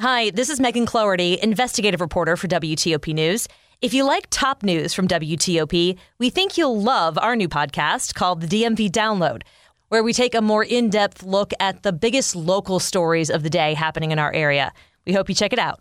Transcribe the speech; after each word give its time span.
Hi, 0.00 0.30
this 0.30 0.50
is 0.50 0.58
Megan 0.58 0.86
Cloherty, 0.86 1.38
investigative 1.40 2.00
reporter 2.00 2.36
for 2.36 2.48
WTOP 2.48 3.14
News. 3.14 3.46
If 3.80 3.94
you 3.94 4.02
like 4.02 4.26
top 4.28 4.64
news 4.64 4.92
from 4.92 5.06
WTOP, 5.06 5.96
we 6.18 6.30
think 6.30 6.58
you'll 6.58 6.82
love 6.82 7.16
our 7.16 7.36
new 7.36 7.48
podcast 7.48 8.12
called 8.12 8.40
The 8.40 8.48
DMV 8.48 8.90
Download, 8.90 9.42
where 9.90 10.02
we 10.02 10.12
take 10.12 10.34
a 10.34 10.40
more 10.40 10.64
in 10.64 10.90
depth 10.90 11.22
look 11.22 11.52
at 11.60 11.84
the 11.84 11.92
biggest 11.92 12.34
local 12.34 12.80
stories 12.80 13.30
of 13.30 13.44
the 13.44 13.50
day 13.50 13.72
happening 13.72 14.10
in 14.10 14.18
our 14.18 14.32
area. 14.32 14.72
We 15.06 15.12
hope 15.12 15.28
you 15.28 15.34
check 15.36 15.52
it 15.52 15.60
out. 15.60 15.80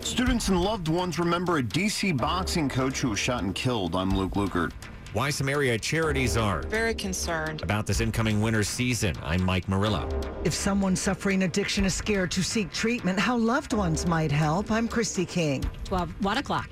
Students 0.00 0.48
and 0.48 0.58
loved 0.62 0.88
ones 0.88 1.18
remember 1.18 1.58
a 1.58 1.62
DC 1.62 2.16
boxing 2.16 2.70
coach 2.70 3.00
who 3.00 3.10
was 3.10 3.18
shot 3.18 3.42
and 3.42 3.54
killed. 3.54 3.94
I'm 3.94 4.16
Luke 4.16 4.32
Lukert. 4.32 4.72
Why 5.14 5.30
some 5.30 5.48
area 5.48 5.78
charities 5.78 6.36
are 6.36 6.62
very 6.62 6.92
concerned 6.92 7.62
about 7.62 7.86
this 7.86 8.00
incoming 8.00 8.40
winter 8.40 8.64
season. 8.64 9.14
I'm 9.22 9.44
Mike 9.44 9.68
Murillo. 9.68 10.08
If 10.42 10.52
someone 10.52 10.96
suffering 10.96 11.44
addiction 11.44 11.84
is 11.84 11.94
scared 11.94 12.32
to 12.32 12.42
seek 12.42 12.72
treatment, 12.72 13.20
how 13.20 13.36
loved 13.36 13.74
ones 13.74 14.08
might 14.08 14.32
help. 14.32 14.72
I'm 14.72 14.88
Christy 14.88 15.24
King. 15.24 15.64
12, 15.84 16.24
1 16.24 16.38
o'clock. 16.38 16.68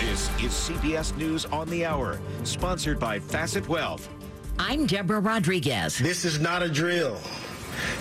This 0.00 0.28
is 0.38 0.52
CBS 0.52 1.16
News 1.16 1.46
on 1.46 1.66
the 1.70 1.86
Hour, 1.86 2.20
sponsored 2.44 3.00
by 3.00 3.18
Facet 3.18 3.66
Wealth. 3.66 4.10
I'm 4.58 4.84
Deborah 4.84 5.20
Rodriguez. 5.20 5.96
This 5.96 6.26
is 6.26 6.38
not 6.38 6.62
a 6.62 6.68
drill. 6.68 7.18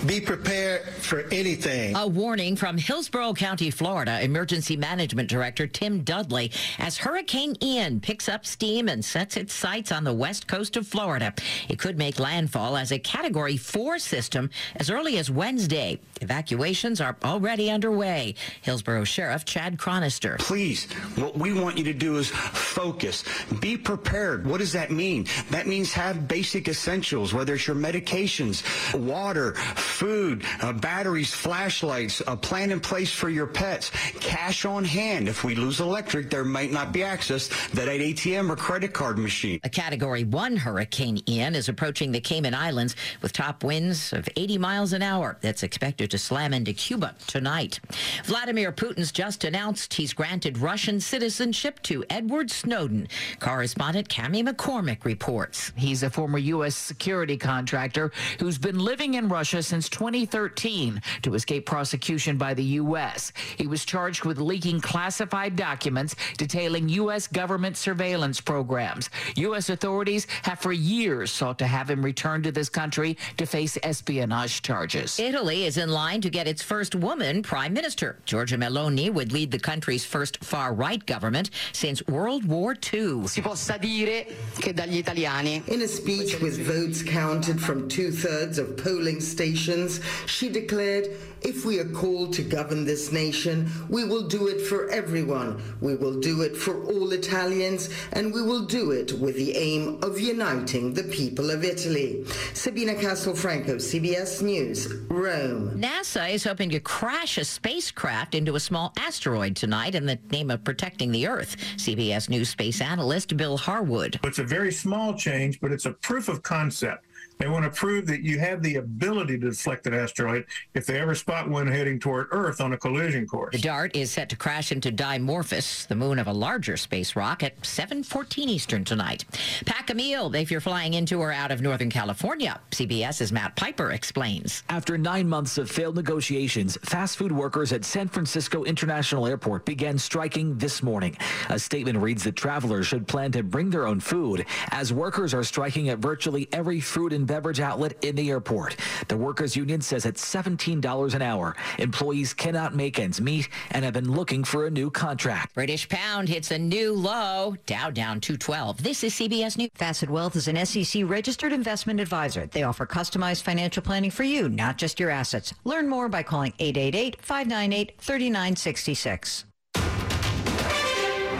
Be 0.05 0.19
prepared 0.19 0.87
for 0.87 1.21
anything. 1.31 1.95
A 1.95 2.07
warning 2.07 2.55
from 2.55 2.77
Hillsborough 2.77 3.33
County, 3.33 3.69
Florida, 3.69 4.23
Emergency 4.23 4.75
Management 4.75 5.29
Director 5.29 5.67
Tim 5.67 6.03
Dudley 6.03 6.51
as 6.79 6.97
Hurricane 6.97 7.55
Ian 7.61 7.99
picks 7.99 8.27
up 8.27 8.45
steam 8.45 8.87
and 8.87 9.03
sets 9.03 9.37
its 9.37 9.53
sights 9.53 9.91
on 9.91 10.03
the 10.03 10.13
west 10.13 10.47
coast 10.47 10.77
of 10.77 10.87
Florida. 10.87 11.33
It 11.69 11.79
could 11.79 11.97
make 11.97 12.19
landfall 12.19 12.77
as 12.77 12.91
a 12.91 12.99
Category 12.99 13.57
4 13.57 13.99
system 13.99 14.49
as 14.75 14.89
early 14.89 15.17
as 15.17 15.29
Wednesday. 15.29 15.99
Evacuations 16.21 17.01
are 17.01 17.17
already 17.23 17.69
underway. 17.69 18.35
Hillsborough 18.61 19.03
Sheriff 19.03 19.45
Chad 19.45 19.77
Chronister. 19.77 20.37
Please, 20.39 20.91
what 21.15 21.37
we 21.37 21.53
want 21.53 21.77
you 21.77 21.83
to 21.85 21.93
do 21.93 22.17
is 22.17 22.29
focus. 22.29 23.23
Be 23.59 23.77
prepared. 23.77 24.45
What 24.45 24.59
does 24.59 24.73
that 24.73 24.91
mean? 24.91 25.27
That 25.49 25.67
means 25.67 25.93
have 25.93 26.27
basic 26.27 26.67
essentials, 26.67 27.33
whether 27.33 27.55
it's 27.55 27.67
your 27.67 27.75
medications, 27.75 28.63
water, 28.93 29.55
food, 29.75 30.43
uh, 30.61 30.73
batteries, 30.73 31.33
flashlights, 31.33 32.21
a 32.27 32.35
plan 32.35 32.71
in 32.71 32.79
place 32.79 33.11
for 33.11 33.29
your 33.29 33.47
pets, 33.47 33.91
cash 34.19 34.65
on 34.65 34.83
hand. 34.83 35.27
If 35.27 35.43
we 35.43 35.55
lose 35.55 35.79
electric, 35.79 36.29
there 36.29 36.43
might 36.43 36.71
not 36.71 36.91
be 36.91 37.03
access 37.03 37.47
to 37.47 37.75
that 37.75 37.87
ATM 37.87 38.49
or 38.49 38.55
credit 38.55 38.93
card 38.93 39.17
machine. 39.17 39.59
A 39.63 39.69
Category 39.69 40.23
1 40.23 40.57
Hurricane 40.57 41.21
Ian 41.27 41.55
is 41.55 41.69
approaching 41.69 42.11
the 42.11 42.19
Cayman 42.19 42.53
Islands 42.53 42.95
with 43.21 43.33
top 43.33 43.63
winds 43.63 44.13
of 44.13 44.27
80 44.35 44.57
miles 44.57 44.93
an 44.93 45.01
hour. 45.01 45.37
That's 45.41 45.63
expected 45.63 46.11
to 46.11 46.17
slam 46.17 46.53
into 46.53 46.73
Cuba 46.73 47.15
tonight. 47.27 47.79
Vladimir 48.23 48.71
Putin's 48.71 49.11
just 49.11 49.43
announced 49.43 49.93
he's 49.93 50.13
granted 50.13 50.57
Russian 50.57 50.99
citizenship 50.99 51.81
to 51.83 52.03
Edward 52.09 52.49
Snowden. 52.49 53.07
Correspondent 53.39 54.09
Cami 54.09 54.47
McCormick 54.47 55.05
reports. 55.05 55.71
He's 55.75 56.03
a 56.03 56.09
former 56.09 56.37
U.S. 56.37 56.75
security 56.75 57.37
contractor 57.37 58.11
who's 58.39 58.57
been 58.57 58.79
living 58.79 59.15
in 59.15 59.27
Russia 59.27 59.50
Russia 59.51 59.61
since 59.61 59.89
2013 59.89 61.01
to 61.23 61.33
escape 61.33 61.65
prosecution 61.65 62.37
by 62.37 62.53
the 62.53 62.63
U.S. 62.79 63.33
He 63.57 63.67
was 63.67 63.83
charged 63.83 64.23
with 64.23 64.37
leaking 64.37 64.79
classified 64.79 65.57
documents 65.57 66.15
detailing 66.37 66.87
U.S. 66.87 67.27
government 67.27 67.75
surveillance 67.75 68.39
programs. 68.39 69.09
U.S. 69.35 69.69
authorities 69.69 70.25
have 70.43 70.59
for 70.59 70.71
years 70.71 71.31
sought 71.31 71.59
to 71.59 71.67
have 71.67 71.89
him 71.89 72.01
returned 72.01 72.45
to 72.45 72.53
this 72.53 72.69
country 72.69 73.17
to 73.35 73.45
face 73.45 73.77
espionage 73.83 74.61
charges. 74.61 75.19
Italy 75.19 75.65
is 75.65 75.75
in 75.75 75.89
line 75.89 76.21
to 76.21 76.29
get 76.29 76.47
its 76.47 76.61
first 76.61 76.95
woman 76.95 77.43
prime 77.43 77.73
minister. 77.73 78.19
Giorgia 78.25 78.57
Meloni 78.57 79.11
would 79.11 79.33
lead 79.33 79.51
the 79.51 79.59
country's 79.59 80.05
first 80.05 80.41
far 80.41 80.73
right 80.73 81.05
government 81.05 81.49
since 81.73 82.01
World 82.07 82.45
War 82.45 82.73
II. 82.93 83.27
Si 83.27 83.41
possa 83.41 83.77
dire 83.77 84.27
che 84.61 84.71
dagli 84.71 85.03
italiani. 85.03 85.61
In 85.67 85.81
a 85.81 85.87
speech 85.87 86.39
with 86.39 86.57
votes 86.65 87.03
counted 87.03 87.59
from 87.59 87.89
two 87.89 88.11
thirds 88.11 88.57
of 88.57 88.77
polling 88.77 89.19
stations, 89.19 89.40
stations, 89.41 89.99
she 90.27 90.49
declared, 90.49 91.07
if 91.41 91.65
we 91.65 91.79
are 91.79 91.89
called 91.89 92.31
to 92.31 92.43
govern 92.43 92.85
this 92.85 93.11
nation, 93.11 93.67
we 93.89 94.03
will 94.03 94.27
do 94.27 94.47
it 94.47 94.61
for 94.61 94.87
everyone. 94.91 95.59
We 95.81 95.95
will 95.95 96.19
do 96.19 96.43
it 96.43 96.55
for 96.55 96.83
all 96.83 97.11
Italians, 97.11 97.89
and 98.13 98.31
we 98.31 98.43
will 98.43 98.65
do 98.65 98.91
it 98.91 99.13
with 99.13 99.35
the 99.35 99.57
aim 99.57 99.97
of 100.03 100.19
uniting 100.19 100.93
the 100.93 101.05
people 101.05 101.49
of 101.49 101.63
Italy. 101.63 102.23
Sabina 102.53 102.93
Castelfranco, 102.93 103.77
CBS 103.77 104.43
News, 104.43 104.93
Rome. 105.09 105.71
NASA 105.81 106.29
is 106.29 106.43
hoping 106.43 106.69
to 106.69 106.79
crash 106.79 107.39
a 107.39 107.43
spacecraft 107.43 108.35
into 108.35 108.55
a 108.55 108.59
small 108.59 108.93
asteroid 108.99 109.55
tonight 109.55 109.95
in 109.95 110.05
the 110.05 110.19
name 110.29 110.51
of 110.51 110.63
protecting 110.63 111.11
the 111.11 111.25
Earth. 111.25 111.57
CBS 111.77 112.29
News 112.29 112.49
space 112.49 112.79
analyst 112.79 113.35
Bill 113.35 113.57
Harwood. 113.57 114.19
It's 114.23 114.37
a 114.37 114.43
very 114.43 114.71
small 114.71 115.15
change, 115.15 115.59
but 115.59 115.71
it's 115.71 115.87
a 115.87 115.93
proof 115.93 116.29
of 116.29 116.43
concept. 116.43 117.07
They 117.41 117.47
want 117.47 117.65
to 117.65 117.71
prove 117.71 118.05
that 118.05 118.21
you 118.21 118.37
have 118.37 118.61
the 118.61 118.75
ability 118.75 119.39
to 119.39 119.49
deflect 119.49 119.87
an 119.87 119.95
asteroid 119.95 120.45
if 120.75 120.85
they 120.85 120.99
ever 120.99 121.15
spot 121.15 121.49
one 121.49 121.65
heading 121.65 121.99
toward 121.99 122.27
Earth 122.29 122.61
on 122.61 122.73
a 122.73 122.77
collision 122.77 123.25
course. 123.25 123.55
The 123.55 123.61
DART 123.61 123.95
is 123.95 124.11
set 124.11 124.29
to 124.29 124.35
crash 124.35 124.71
into 124.71 124.91
Dimorphos, 124.91 125.87
the 125.87 125.95
moon 125.95 126.19
of 126.19 126.27
a 126.27 126.31
larger 126.31 126.77
space 126.77 127.15
rock, 127.15 127.41
at 127.41 127.59
7:14 127.63 128.47
Eastern 128.47 128.83
tonight. 128.83 129.25
Pack 129.65 129.89
a 129.89 129.95
meal 129.95 130.31
if 130.35 130.51
you're 130.51 130.61
flying 130.61 130.93
into 130.93 131.19
or 131.19 131.31
out 131.31 131.49
of 131.49 131.63
Northern 131.63 131.89
California. 131.89 132.59
CBS's 132.69 133.31
Matt 133.31 133.55
Piper 133.55 133.89
explains. 133.89 134.61
After 134.69 134.95
nine 134.95 135.27
months 135.27 135.57
of 135.57 135.67
failed 135.67 135.95
negotiations, 135.95 136.77
fast 136.83 137.17
food 137.17 137.31
workers 137.31 137.73
at 137.73 137.83
San 137.83 138.07
Francisco 138.07 138.65
International 138.65 139.25
Airport 139.25 139.65
began 139.65 139.97
striking 139.97 140.59
this 140.59 140.83
morning. 140.83 141.17
A 141.49 141.57
statement 141.57 141.97
reads 141.97 142.23
that 142.25 142.35
travelers 142.35 142.85
should 142.85 143.07
plan 143.07 143.31
to 143.31 143.41
bring 143.41 143.71
their 143.71 143.87
own 143.87 143.99
food, 143.99 144.45
as 144.69 144.93
workers 144.93 145.33
are 145.33 145.43
striking 145.43 145.89
at 145.89 145.97
virtually 145.97 146.47
every 146.53 146.79
food 146.79 147.13
and 147.13 147.30
beverage 147.31 147.61
outlet 147.61 147.93
in 148.03 148.17
the 148.17 148.29
airport. 148.29 148.75
The 149.07 149.15
workers 149.15 149.55
union 149.55 149.79
says 149.79 150.05
it's 150.05 150.21
$17 150.23 151.13
an 151.13 151.21
hour. 151.21 151.55
Employees 151.79 152.33
cannot 152.33 152.75
make 152.75 152.99
ends 152.99 153.21
meet 153.21 153.47
and 153.71 153.85
have 153.85 153.93
been 153.93 154.11
looking 154.11 154.43
for 154.43 154.65
a 154.65 154.69
new 154.69 154.91
contract. 154.91 155.55
British 155.55 155.87
pound 155.87 156.27
hits 156.27 156.51
a 156.51 156.57
new 156.57 156.93
low, 156.93 157.55
Dow 157.65 157.89
down 157.89 158.19
212. 158.19 158.83
This 158.83 159.05
is 159.05 159.13
CBS 159.13 159.57
News. 159.57 159.69
Facet 159.75 160.09
Wealth 160.09 160.35
is 160.35 160.49
an 160.49 160.65
SEC 160.65 161.03
registered 161.05 161.53
investment 161.53 162.01
advisor. 162.01 162.47
They 162.47 162.63
offer 162.63 162.85
customized 162.85 163.43
financial 163.43 163.81
planning 163.81 164.11
for 164.11 164.23
you, 164.23 164.49
not 164.49 164.77
just 164.77 164.99
your 164.99 165.09
assets. 165.09 165.53
Learn 165.63 165.87
more 165.87 166.09
by 166.09 166.23
calling 166.23 166.51
888-598-3966. 166.59 169.45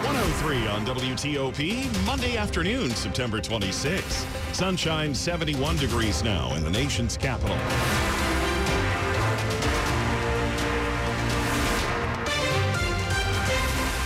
103 0.03 0.67
on 0.67 0.83
WTOP, 0.83 2.05
Monday 2.07 2.35
afternoon, 2.35 2.89
September 2.89 3.39
26. 3.39 4.25
Sunshine 4.51 5.13
71 5.13 5.77
degrees 5.77 6.23
now 6.23 6.51
in 6.55 6.63
the 6.63 6.71
nation's 6.71 7.15
capital. 7.15 7.55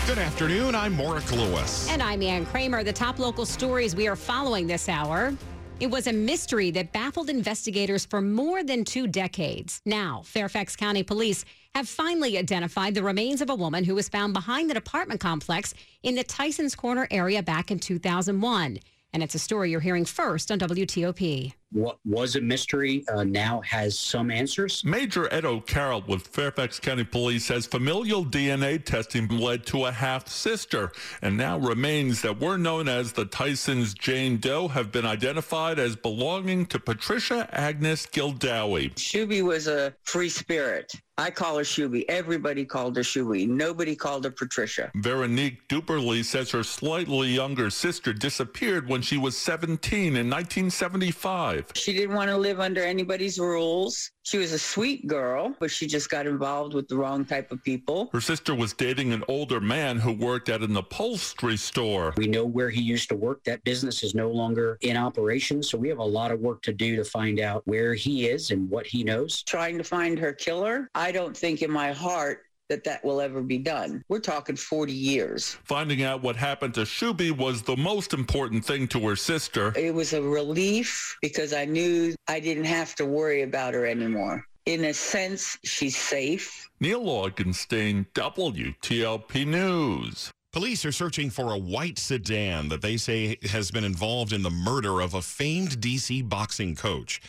Good 0.05 0.17
afternoon. 0.19 0.75
I'm 0.75 0.93
Maura 0.93 1.21
Lewis. 1.31 1.89
And 1.89 2.03
I'm 2.03 2.21
Ann 2.21 2.45
Kramer. 2.45 2.83
The 2.83 2.93
top 2.93 3.17
local 3.17 3.45
stories 3.45 3.95
we 3.95 4.09
are 4.09 4.17
following 4.17 4.67
this 4.67 4.89
hour. 4.89 5.33
It 5.81 5.91
was 5.91 6.07
a 6.07 6.13
mystery 6.13 6.71
that 6.71 6.93
baffled 6.93 7.29
investigators 7.29 8.05
for 8.05 8.21
more 8.21 8.63
than 8.63 8.85
two 8.85 9.07
decades. 9.07 9.81
Now, 9.85 10.21
Fairfax 10.23 10.73
County 10.77 11.03
Police 11.03 11.43
have 11.75 11.89
finally 11.89 12.37
identified 12.37 12.95
the 12.95 13.03
remains 13.03 13.41
of 13.41 13.49
a 13.49 13.55
woman 13.55 13.83
who 13.83 13.93
was 13.93 14.07
found 14.07 14.33
behind 14.33 14.71
an 14.71 14.77
apartment 14.77 15.19
complex 15.19 15.73
in 16.01 16.15
the 16.15 16.23
Tysons 16.23 16.77
Corner 16.77 17.09
area 17.11 17.43
back 17.43 17.71
in 17.71 17.79
2001. 17.79 18.79
And 19.11 19.21
it's 19.21 19.35
a 19.35 19.39
story 19.39 19.69
you're 19.69 19.81
hearing 19.81 20.05
first 20.05 20.49
on 20.49 20.59
WTOP. 20.59 21.53
What 21.71 21.97
was 22.05 22.35
a 22.35 22.41
mystery 22.41 23.03
uh, 23.09 23.23
now 23.23 23.61
has 23.61 23.99
some 23.99 24.31
answers. 24.31 24.83
Major 24.85 25.31
Ed 25.33 25.45
O'Carroll 25.45 26.03
with 26.07 26.27
Fairfax 26.27 26.79
County 26.79 27.03
Police 27.03 27.45
says 27.45 27.65
familial 27.65 28.23
DNA 28.23 28.83
testing 28.83 29.27
led 29.27 29.65
to 29.67 29.85
a 29.85 29.91
half 29.91 30.27
sister, 30.29 30.91
and 31.21 31.35
now 31.35 31.57
remains 31.57 32.21
that 32.21 32.39
were 32.39 32.57
known 32.57 32.87
as 32.87 33.11
the 33.11 33.25
Tyson's 33.25 33.93
Jane 33.93 34.37
Doe 34.37 34.67
have 34.69 34.91
been 34.91 35.05
identified 35.05 35.79
as 35.79 35.95
belonging 35.95 36.65
to 36.67 36.79
Patricia 36.79 37.49
Agnes 37.51 38.05
Gildawie. 38.05 38.93
Shuby 38.95 39.41
was 39.41 39.67
a 39.67 39.93
free 40.03 40.29
spirit. 40.29 40.93
I 41.17 41.31
call 41.31 41.57
her 41.57 41.63
Shuby. 41.63 42.03
Everybody 42.09 42.65
called 42.65 42.97
her 42.97 43.01
Shuby. 43.01 43.47
Nobody 43.47 43.95
called 43.95 44.25
her 44.25 44.31
Patricia. 44.31 44.91
Veronique 44.95 45.65
Duberly 45.69 46.25
says 46.25 46.51
her 46.51 46.63
slightly 46.63 47.29
younger 47.29 47.69
sister 47.69 48.11
disappeared 48.11 48.89
when 48.89 49.01
she 49.01 49.17
was 49.17 49.37
17 49.37 50.17
in 50.17 50.29
1975. 50.29 51.54
She 51.75 51.93
didn't 51.93 52.15
want 52.15 52.29
to 52.29 52.37
live 52.37 52.59
under 52.59 52.83
anybody's 52.83 53.39
rules. 53.39 54.11
She 54.23 54.37
was 54.37 54.51
a 54.51 54.59
sweet 54.59 55.07
girl, 55.07 55.55
but 55.59 55.69
she 55.69 55.85
just 55.85 56.09
got 56.09 56.25
involved 56.25 56.73
with 56.73 56.87
the 56.87 56.97
wrong 56.97 57.25
type 57.25 57.51
of 57.51 57.63
people. 57.63 58.09
Her 58.11 58.21
sister 58.21 58.55
was 58.55 58.73
dating 58.73 59.13
an 59.13 59.23
older 59.27 59.61
man 59.61 59.99
who 59.99 60.13
worked 60.13 60.49
at 60.49 60.61
an 60.61 60.75
upholstery 60.75 61.57
store. 61.57 62.13
We 62.17 62.27
know 62.27 62.45
where 62.45 62.69
he 62.69 62.81
used 62.81 63.09
to 63.09 63.15
work. 63.15 63.43
That 63.43 63.63
business 63.63 64.03
is 64.03 64.15
no 64.15 64.29
longer 64.31 64.77
in 64.81 64.97
operation, 64.97 65.61
so 65.61 65.77
we 65.77 65.89
have 65.89 65.99
a 65.99 66.03
lot 66.03 66.31
of 66.31 66.39
work 66.39 66.61
to 66.63 66.73
do 66.73 66.95
to 66.95 67.03
find 67.03 67.39
out 67.39 67.61
where 67.65 67.93
he 67.93 68.27
is 68.27 68.51
and 68.51 68.69
what 68.69 68.87
he 68.87 69.03
knows. 69.03 69.43
Trying 69.43 69.77
to 69.77 69.83
find 69.83 70.17
her 70.17 70.33
killer, 70.33 70.89
I 70.95 71.11
don't 71.11 71.37
think 71.37 71.61
in 71.61 71.71
my 71.71 71.91
heart 71.91 72.41
that 72.69 72.83
that 72.83 73.03
will 73.03 73.21
ever 73.21 73.41
be 73.41 73.57
done. 73.57 74.03
We're 74.09 74.19
talking 74.19 74.55
40 74.55 74.91
years. 74.91 75.57
Finding 75.63 76.03
out 76.03 76.23
what 76.23 76.35
happened 76.35 76.73
to 76.75 76.81
Shuby 76.81 77.31
was 77.31 77.61
the 77.61 77.77
most 77.77 78.13
important 78.13 78.65
thing 78.65 78.87
to 78.89 79.07
her 79.07 79.15
sister. 79.15 79.73
It 79.75 79.93
was 79.93 80.13
a 80.13 80.21
relief 80.21 81.17
because 81.21 81.53
I 81.53 81.65
knew 81.65 82.15
I 82.27 82.39
didn't 82.39 82.65
have 82.65 82.95
to 82.95 83.05
worry 83.05 83.43
about 83.43 83.73
her 83.73 83.85
anymore. 83.85 84.45
In 84.65 84.85
a 84.85 84.93
sense, 84.93 85.59
she's 85.63 85.95
safe. 85.95 86.69
Neil 86.79 87.03
Augenstein, 87.03 88.07
WTOP 88.15 89.45
News. 89.45 90.31
Police 90.51 90.85
are 90.85 90.91
searching 90.91 91.29
for 91.29 91.51
a 91.51 91.57
white 91.57 91.99
sedan 91.99 92.69
that 92.69 92.81
they 92.81 92.97
say 92.97 93.37
has 93.43 93.71
been 93.71 93.83
involved 93.83 94.31
in 94.31 94.41
the 94.41 94.49
murder 94.49 95.01
of 95.01 95.13
a 95.13 95.21
famed 95.21 95.81
DC 95.81 96.27
boxing 96.27 96.75
coach. 96.75 97.21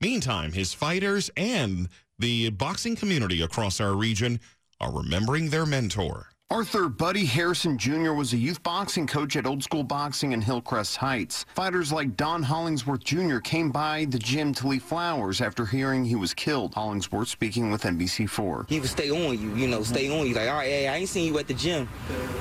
Meantime, 0.00 0.52
his 0.52 0.74
fighters 0.74 1.30
and 1.36 1.88
the 2.18 2.50
boxing 2.50 2.96
community 2.96 3.40
across 3.40 3.80
our 3.80 3.94
region 3.94 4.40
are 4.82 4.92
remembering 4.92 5.48
their 5.48 5.64
mentor. 5.64 6.32
Arthur 6.52 6.90
Buddy 6.90 7.24
Harrison 7.24 7.78
Jr. 7.78 8.12
was 8.12 8.34
a 8.34 8.36
youth 8.36 8.62
boxing 8.62 9.06
coach 9.06 9.36
at 9.36 9.46
Old 9.46 9.62
School 9.62 9.82
Boxing 9.82 10.32
in 10.32 10.42
Hillcrest 10.42 10.98
Heights. 10.98 11.46
Fighters 11.54 11.90
like 11.90 12.14
Don 12.14 12.42
Hollingsworth 12.42 13.02
Jr. 13.02 13.38
came 13.38 13.70
by 13.70 14.04
the 14.10 14.18
gym 14.18 14.52
to 14.56 14.68
leave 14.68 14.82
flowers 14.82 15.40
after 15.40 15.64
hearing 15.64 16.04
he 16.04 16.14
was 16.14 16.34
killed. 16.34 16.74
Hollingsworth 16.74 17.28
speaking 17.28 17.70
with 17.70 17.84
NBC4. 17.84 18.68
He 18.68 18.80
would 18.80 18.90
stay 18.90 19.08
on 19.10 19.40
you, 19.40 19.54
you 19.56 19.66
know, 19.66 19.82
stay 19.82 20.10
on 20.10 20.26
you. 20.26 20.34
Like, 20.34 20.48
all 20.50 20.56
right, 20.56 20.68
hey, 20.68 20.88
I 20.88 20.96
ain't 20.96 21.08
seen 21.08 21.32
you 21.32 21.38
at 21.38 21.48
the 21.48 21.54
gym. 21.54 21.88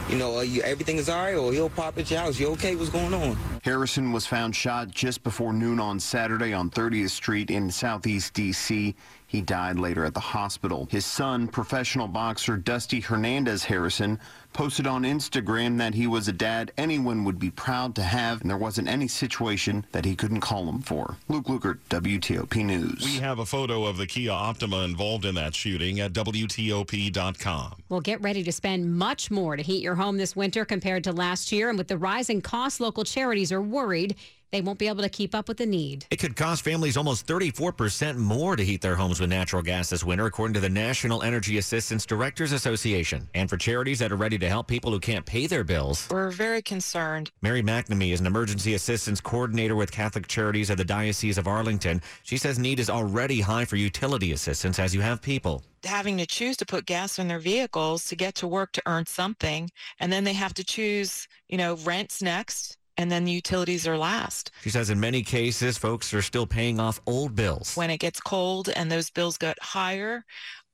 You 0.10 0.18
know, 0.18 0.40
uh, 0.40 0.42
you, 0.42 0.62
everything 0.64 0.98
is 0.98 1.08
all 1.08 1.24
right, 1.24 1.36
or 1.36 1.54
he'll 1.54 1.70
pop 1.70 1.98
at 1.98 2.12
your 2.12 2.20
house. 2.20 2.38
You 2.38 2.50
okay? 2.50 2.76
What's 2.76 2.90
going 2.90 3.14
on? 3.14 3.38
Harrison 3.64 4.12
was 4.12 4.26
found 4.26 4.54
shot 4.58 4.92
just 4.92 5.24
before 5.24 5.54
noon 5.54 5.80
on 5.80 6.02
Saturday 6.02 6.52
on 6.52 6.70
30th 6.70 7.12
Street 7.12 7.50
in 7.50 7.72
Southeast 7.72 8.34
D.C. 8.34 8.94
He 9.32 9.40
died 9.40 9.80
later 9.80 10.04
at 10.04 10.14
the 10.14 10.20
hospital. 10.20 10.90
His 10.92 11.06
son, 11.06 11.48
professional 11.48 12.10
boxer 12.10 12.58
Dusty 12.58 13.00
Hernandez 13.00 13.64
Harrison, 13.64 14.20
posted 14.52 14.86
on 14.86 15.04
Instagram 15.04 15.78
that 15.78 15.94
he 15.94 16.06
was 16.06 16.28
a 16.28 16.34
dad 16.34 16.74
anyone 16.78 17.24
would 17.24 17.40
be 17.40 17.50
proud 17.50 17.96
to 17.96 18.02
have, 18.02 18.42
and 18.42 18.50
there 18.50 18.58
wasn't 18.58 18.90
any 18.90 19.08
situation 19.08 19.86
that 19.94 20.04
he 20.04 20.18
couldn't 20.18 20.42
call 20.42 20.68
him 20.68 20.82
for. 20.82 21.16
Luke 21.30 21.46
Lukert, 21.46 21.78
WTOP 21.90 22.66
News. 22.66 23.06
We 23.06 23.20
have 23.20 23.40
a 23.40 23.46
photo 23.46 23.86
of 23.86 23.96
the 23.96 24.06
Kia 24.06 24.34
Optima 24.34 24.84
involved 24.84 25.24
in 25.24 25.36
that 25.36 25.56
shooting 25.56 26.02
at 26.02 26.12
WTOP.com. 26.12 27.76
Well, 27.88 28.02
get 28.02 28.22
ready 28.22 28.44
to 28.44 28.52
spend 28.52 28.98
much 28.98 29.32
more 29.32 29.56
to 29.56 29.64
heat 29.64 29.82
your 29.82 29.96
home 29.96 30.18
this 30.18 30.36
winter 30.36 30.66
compared 30.66 31.06
to 31.06 31.14
last 31.14 31.54
year. 31.54 31.70
And 31.70 31.78
with 31.78 31.88
the 31.88 31.98
rising 31.98 32.42
costs, 32.42 32.82
local 32.82 33.06
charities 33.06 33.54
are 33.54 33.62
worried 33.62 34.18
they 34.52 34.62
won't 34.62 34.80
be 34.80 34.88
able 34.88 35.04
to 35.04 35.10
keep 35.10 35.34
up 35.34 35.48
with 35.48 35.58
the 35.58 35.66
need. 35.66 36.06
It 36.12 36.18
could 36.18 36.36
cost 36.36 36.64
families 36.64 36.98
almost 36.98 37.26
34% 37.28 38.18
more 38.18 38.56
to 38.56 38.64
heat 38.64 38.82
their 38.82 38.96
homes 38.96 39.20
with 39.20 39.30
natural 39.30 39.62
gas 39.62 39.90
this 39.90 40.04
winter, 40.04 40.26
according 40.26 40.54
to 40.56 40.60
the 40.60 40.70
National 40.70 41.24
Energy 41.24 41.58
Assistance 41.58 42.06
Directors 42.06 42.52
Association. 42.52 43.28
And 43.34 43.50
for 43.50 43.58
charities 43.58 44.00
that 44.00 44.12
are 44.12 44.18
ready 44.18 44.38
to 44.38 44.50
help 44.50 44.68
people 44.68 44.92
who 44.92 45.00
can't 45.00 45.26
pay 45.26 45.48
their 45.48 45.64
bills, 45.64 46.08
we're 46.12 46.32
very 46.32 46.62
concerned. 46.62 47.32
Mary 47.42 47.64
McNamee 47.64 48.12
is 48.12 48.20
an 48.20 48.28
emergency 48.28 48.74
assistance 48.74 49.22
coordinator 49.22 49.76
with 49.76 49.92
Catholic 49.92 50.28
Charities 50.28 50.70
of 50.70 50.78
the 50.78 50.86
Diocese 50.86 51.38
of 51.38 51.48
Arlington. 51.48 52.02
She 52.24 52.38
says 52.38 52.60
need 52.60 52.80
is 52.80 52.90
already 52.90 53.42
high 53.42 53.66
for 53.66 53.78
utility 53.78 54.32
assistance 54.34 54.80
as 54.80 54.94
you 54.94 55.02
have 55.02 55.22
people 55.22 55.64
having 55.84 56.18
to 56.18 56.28
choose 56.28 56.56
to 56.58 56.66
put 56.66 56.86
gas 56.86 57.18
in 57.18 57.28
their 57.28 57.40
vehicles 57.40 58.06
to 58.06 58.16
get 58.16 58.36
to 58.36 58.48
work 58.48 58.72
to 58.72 58.82
earn 58.86 59.06
something 59.06 59.70
and 60.00 60.14
then 60.14 60.24
they 60.24 60.34
have 60.34 60.54
to 60.54 60.64
choose 60.64 61.28
you 61.50 61.58
know 61.58 61.76
rents 61.78 62.22
next 62.22 62.78
and 63.02 63.12
then 63.12 63.26
the 63.26 63.32
utilities 63.32 63.88
are 63.88 63.98
last. 63.98 64.52
She 64.62 64.70
says 64.70 64.90
in 64.90 65.00
many 65.00 65.24
cases, 65.24 65.78
folks 65.78 66.14
are 66.14 66.22
still 66.22 66.46
paying 66.46 66.80
off 66.80 67.02
old 67.06 67.36
bills. 67.36 67.76
When 67.76 67.90
it 67.90 67.98
gets 67.98 68.20
cold 68.20 68.70
and 68.70 68.92
those 68.92 69.10
bills 69.10 69.38
get 69.38 69.58
higher, 69.62 70.24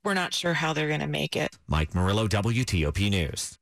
we're 0.03 0.13
not 0.13 0.33
sure 0.33 0.53
how 0.53 0.73
they're 0.73 0.87
going 0.87 0.99
to 0.99 1.07
make 1.07 1.35
it. 1.35 1.57
Mike 1.67 1.95
Murillo, 1.95 2.27
WTOP 2.27 3.09
News. 3.09 3.57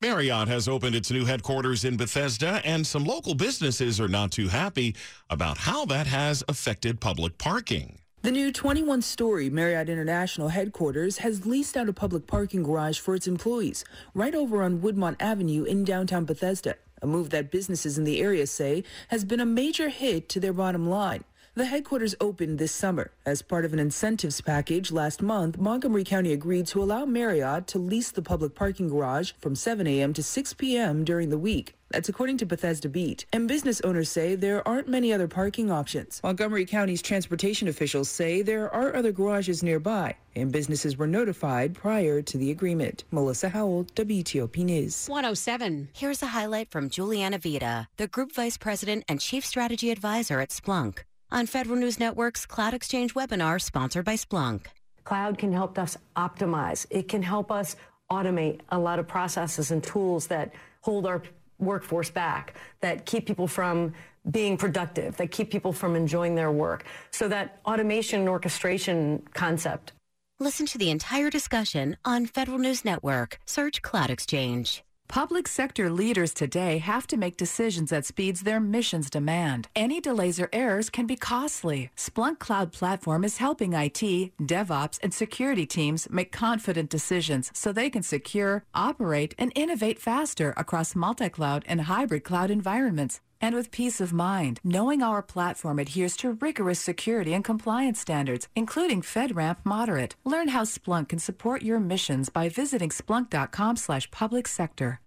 Marriott 0.00 0.48
has 0.48 0.68
opened 0.68 0.94
its 0.94 1.10
new 1.10 1.24
headquarters 1.24 1.84
in 1.84 1.96
Bethesda, 1.96 2.60
and 2.64 2.86
some 2.86 3.04
local 3.04 3.34
businesses 3.34 4.00
are 4.00 4.08
not 4.08 4.30
too 4.30 4.48
happy 4.48 4.94
about 5.30 5.56
how 5.58 5.84
that 5.86 6.06
has 6.06 6.44
affected 6.48 7.00
public 7.00 7.38
parking. 7.38 7.98
The 8.22 8.30
new 8.30 8.52
21 8.52 9.02
story 9.02 9.50
Marriott 9.50 9.88
International 9.88 10.48
headquarters 10.48 11.18
has 11.18 11.46
leased 11.46 11.76
out 11.76 11.88
a 11.88 11.92
public 11.92 12.26
parking 12.26 12.62
garage 12.62 12.98
for 12.98 13.14
its 13.14 13.26
employees 13.26 13.84
right 14.14 14.34
over 14.34 14.62
on 14.62 14.80
Woodmont 14.80 15.16
Avenue 15.20 15.64
in 15.64 15.84
downtown 15.84 16.24
Bethesda 16.24 16.76
a 17.02 17.06
move 17.06 17.30
that 17.30 17.50
businesses 17.50 17.98
in 17.98 18.04
the 18.04 18.20
area 18.20 18.46
say 18.46 18.84
has 19.08 19.24
been 19.24 19.40
a 19.40 19.46
major 19.46 19.88
hit 19.88 20.28
to 20.30 20.40
their 20.40 20.52
bottom 20.52 20.88
line. 20.88 21.24
The 21.56 21.66
headquarters 21.66 22.16
opened 22.20 22.58
this 22.58 22.72
summer. 22.72 23.12
As 23.24 23.40
part 23.40 23.64
of 23.64 23.72
an 23.72 23.78
incentives 23.78 24.40
package 24.40 24.90
last 24.90 25.22
month, 25.22 25.56
Montgomery 25.56 26.02
County 26.02 26.32
agreed 26.32 26.66
to 26.66 26.82
allow 26.82 27.04
Marriott 27.04 27.68
to 27.68 27.78
lease 27.78 28.10
the 28.10 28.22
public 28.22 28.56
parking 28.56 28.88
garage 28.88 29.32
from 29.40 29.54
7 29.54 29.86
a.m. 29.86 30.12
to 30.14 30.22
6 30.22 30.54
p.m. 30.54 31.04
during 31.04 31.30
the 31.30 31.38
week. 31.38 31.74
That's 31.94 32.08
according 32.08 32.38
to 32.38 32.46
Bethesda 32.46 32.88
Beat. 32.88 33.24
And 33.32 33.46
business 33.46 33.80
owners 33.82 34.10
say 34.10 34.34
there 34.34 34.66
aren't 34.66 34.88
many 34.88 35.12
other 35.12 35.28
parking 35.28 35.70
options. 35.70 36.20
Montgomery 36.24 36.66
County's 36.66 37.00
transportation 37.00 37.68
officials 37.68 38.08
say 38.08 38.42
there 38.42 38.68
are 38.74 38.96
other 38.96 39.12
garages 39.12 39.62
nearby, 39.62 40.16
and 40.34 40.50
businesses 40.50 40.96
were 40.96 41.06
notified 41.06 41.72
prior 41.72 42.20
to 42.20 42.36
the 42.36 42.50
agreement. 42.50 43.04
Melissa 43.12 43.48
Howell, 43.50 43.84
WTOP 43.94 44.64
News. 44.64 45.06
107. 45.06 45.90
Here's 45.92 46.20
a 46.20 46.26
highlight 46.26 46.68
from 46.68 46.90
Juliana 46.90 47.38
Vida, 47.38 47.88
the 47.96 48.08
Group 48.08 48.32
Vice 48.32 48.56
President 48.56 49.04
and 49.08 49.20
Chief 49.20 49.46
Strategy 49.46 49.92
Advisor 49.92 50.40
at 50.40 50.48
Splunk, 50.48 51.04
on 51.30 51.46
Federal 51.46 51.76
News 51.76 52.00
Network's 52.00 52.44
Cloud 52.44 52.74
Exchange 52.74 53.14
webinar 53.14 53.62
sponsored 53.62 54.04
by 54.04 54.16
Splunk. 54.16 54.62
Cloud 55.04 55.38
can 55.38 55.52
help 55.52 55.78
us 55.78 55.96
optimize. 56.16 56.86
It 56.90 57.06
can 57.06 57.22
help 57.22 57.52
us 57.52 57.76
automate 58.10 58.62
a 58.70 58.78
lot 58.80 58.98
of 58.98 59.06
processes 59.06 59.70
and 59.70 59.80
tools 59.80 60.26
that 60.26 60.52
hold 60.80 61.06
our 61.06 61.22
workforce 61.64 62.10
back, 62.10 62.54
that 62.80 63.06
keep 63.06 63.26
people 63.26 63.46
from 63.46 63.92
being 64.30 64.56
productive, 64.56 65.16
that 65.16 65.30
keep 65.30 65.50
people 65.50 65.72
from 65.72 65.96
enjoying 65.96 66.34
their 66.34 66.50
work. 66.50 66.84
So 67.10 67.28
that 67.28 67.60
automation 67.66 68.20
and 68.20 68.28
orchestration 68.28 69.22
concept. 69.34 69.92
Listen 70.40 70.66
to 70.66 70.78
the 70.78 70.90
entire 70.90 71.30
discussion 71.30 71.96
on 72.04 72.26
Federal 72.26 72.58
News 72.58 72.84
Network. 72.84 73.38
Search 73.46 73.82
Cloud 73.82 74.10
Exchange. 74.10 74.82
Public 75.08 75.46
sector 75.46 75.90
leaders 75.90 76.34
today 76.34 76.78
have 76.78 77.06
to 77.06 77.16
make 77.16 77.36
decisions 77.36 77.92
at 77.92 78.06
speeds 78.06 78.40
their 78.40 78.58
missions 78.58 79.10
demand. 79.10 79.68
Any 79.76 80.00
delays 80.00 80.40
or 80.40 80.48
errors 80.52 80.90
can 80.90 81.06
be 81.06 81.16
costly. 81.16 81.90
Splunk 81.96 82.38
Cloud 82.38 82.72
Platform 82.72 83.22
is 83.22 83.36
helping 83.36 83.74
IT, 83.74 84.32
DevOps, 84.40 84.98
and 85.02 85.14
security 85.14 85.66
teams 85.66 86.08
make 86.10 86.32
confident 86.32 86.90
decisions 86.90 87.50
so 87.54 87.70
they 87.72 87.90
can 87.90 88.02
secure, 88.02 88.64
operate, 88.74 89.34
and 89.38 89.52
innovate 89.54 90.00
faster 90.00 90.52
across 90.56 90.96
multi-cloud 90.96 91.64
and 91.68 91.82
hybrid 91.82 92.24
cloud 92.24 92.50
environments 92.50 93.20
and 93.44 93.54
with 93.54 93.70
peace 93.70 94.00
of 94.00 94.10
mind, 94.14 94.58
knowing 94.64 95.02
our 95.02 95.22
platform 95.22 95.78
adheres 95.78 96.16
to 96.16 96.32
rigorous 96.32 96.80
security 96.80 97.34
and 97.34 97.44
compliance 97.44 98.00
standards, 98.00 98.48
including 98.56 99.02
FedRAMP 99.02 99.58
Moderate. 99.64 100.16
Learn 100.24 100.48
how 100.48 100.64
Splunk 100.64 101.10
can 101.10 101.18
support 101.18 101.60
your 101.60 101.78
missions 101.78 102.30
by 102.30 102.48
visiting 102.48 102.88
splunk.com 102.88 103.76
slash 103.76 104.10
public 104.10 104.48
sector. 104.48 104.98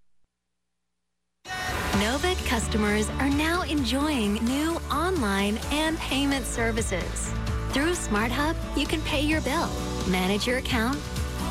Novec 2.04 2.38
customers 2.46 3.10
are 3.22 3.30
now 3.30 3.64
enjoying 3.64 4.36
new 4.46 4.76
online 4.92 5.58
and 5.72 5.98
payment 5.98 6.46
services. 6.46 7.34
Through 7.72 7.94
SmartHub, 7.94 8.56
you 8.78 8.86
can 8.86 9.02
pay 9.02 9.22
your 9.22 9.42
bill, 9.42 9.68
manage 10.08 10.46
your 10.46 10.60
account, 10.60 11.00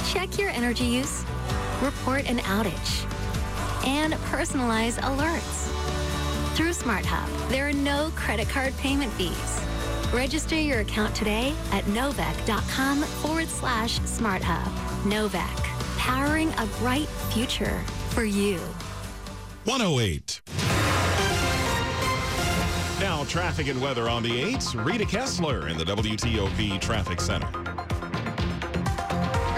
check 0.07 0.39
your 0.39 0.51
energy 0.51 0.85
use, 0.85 1.25
report 1.83 2.31
an 2.31 2.39
outage, 2.39 3.05
and 3.85 4.15
personalize 4.31 5.01
alerts. 5.01 5.86
Through 6.57 6.71
SmartHub, 6.71 7.49
there 7.51 7.69
are 7.69 7.73
no 7.75 8.11
credit 8.17 8.49
card 8.49 8.75
payment 8.79 9.13
fees. 9.13 9.61
Register 10.11 10.55
your 10.55 10.81
account 10.81 11.15
today 11.15 11.55
at 11.71 11.85
novec.com 11.85 13.03
forward 13.03 13.49
slash 13.49 14.01
smart 14.07 14.41
hub. 14.43 14.73
Novec, 15.05 15.55
powering 15.99 16.49
a 16.55 16.65
bright 16.79 17.09
future 17.31 17.83
for 18.09 18.25
you. 18.25 18.57
108. 19.67 20.41
Now, 23.01 23.25
traffic 23.25 23.69
and 23.69 23.79
weather 23.79 24.09
on 24.09 24.23
the 24.23 24.31
8s. 24.55 24.83
Rita 24.83 25.05
Kessler 25.05 25.69
in 25.69 25.77
the 25.77 25.85
WTOP 25.85 26.81
Traffic 26.81 27.21
Center. 27.21 27.66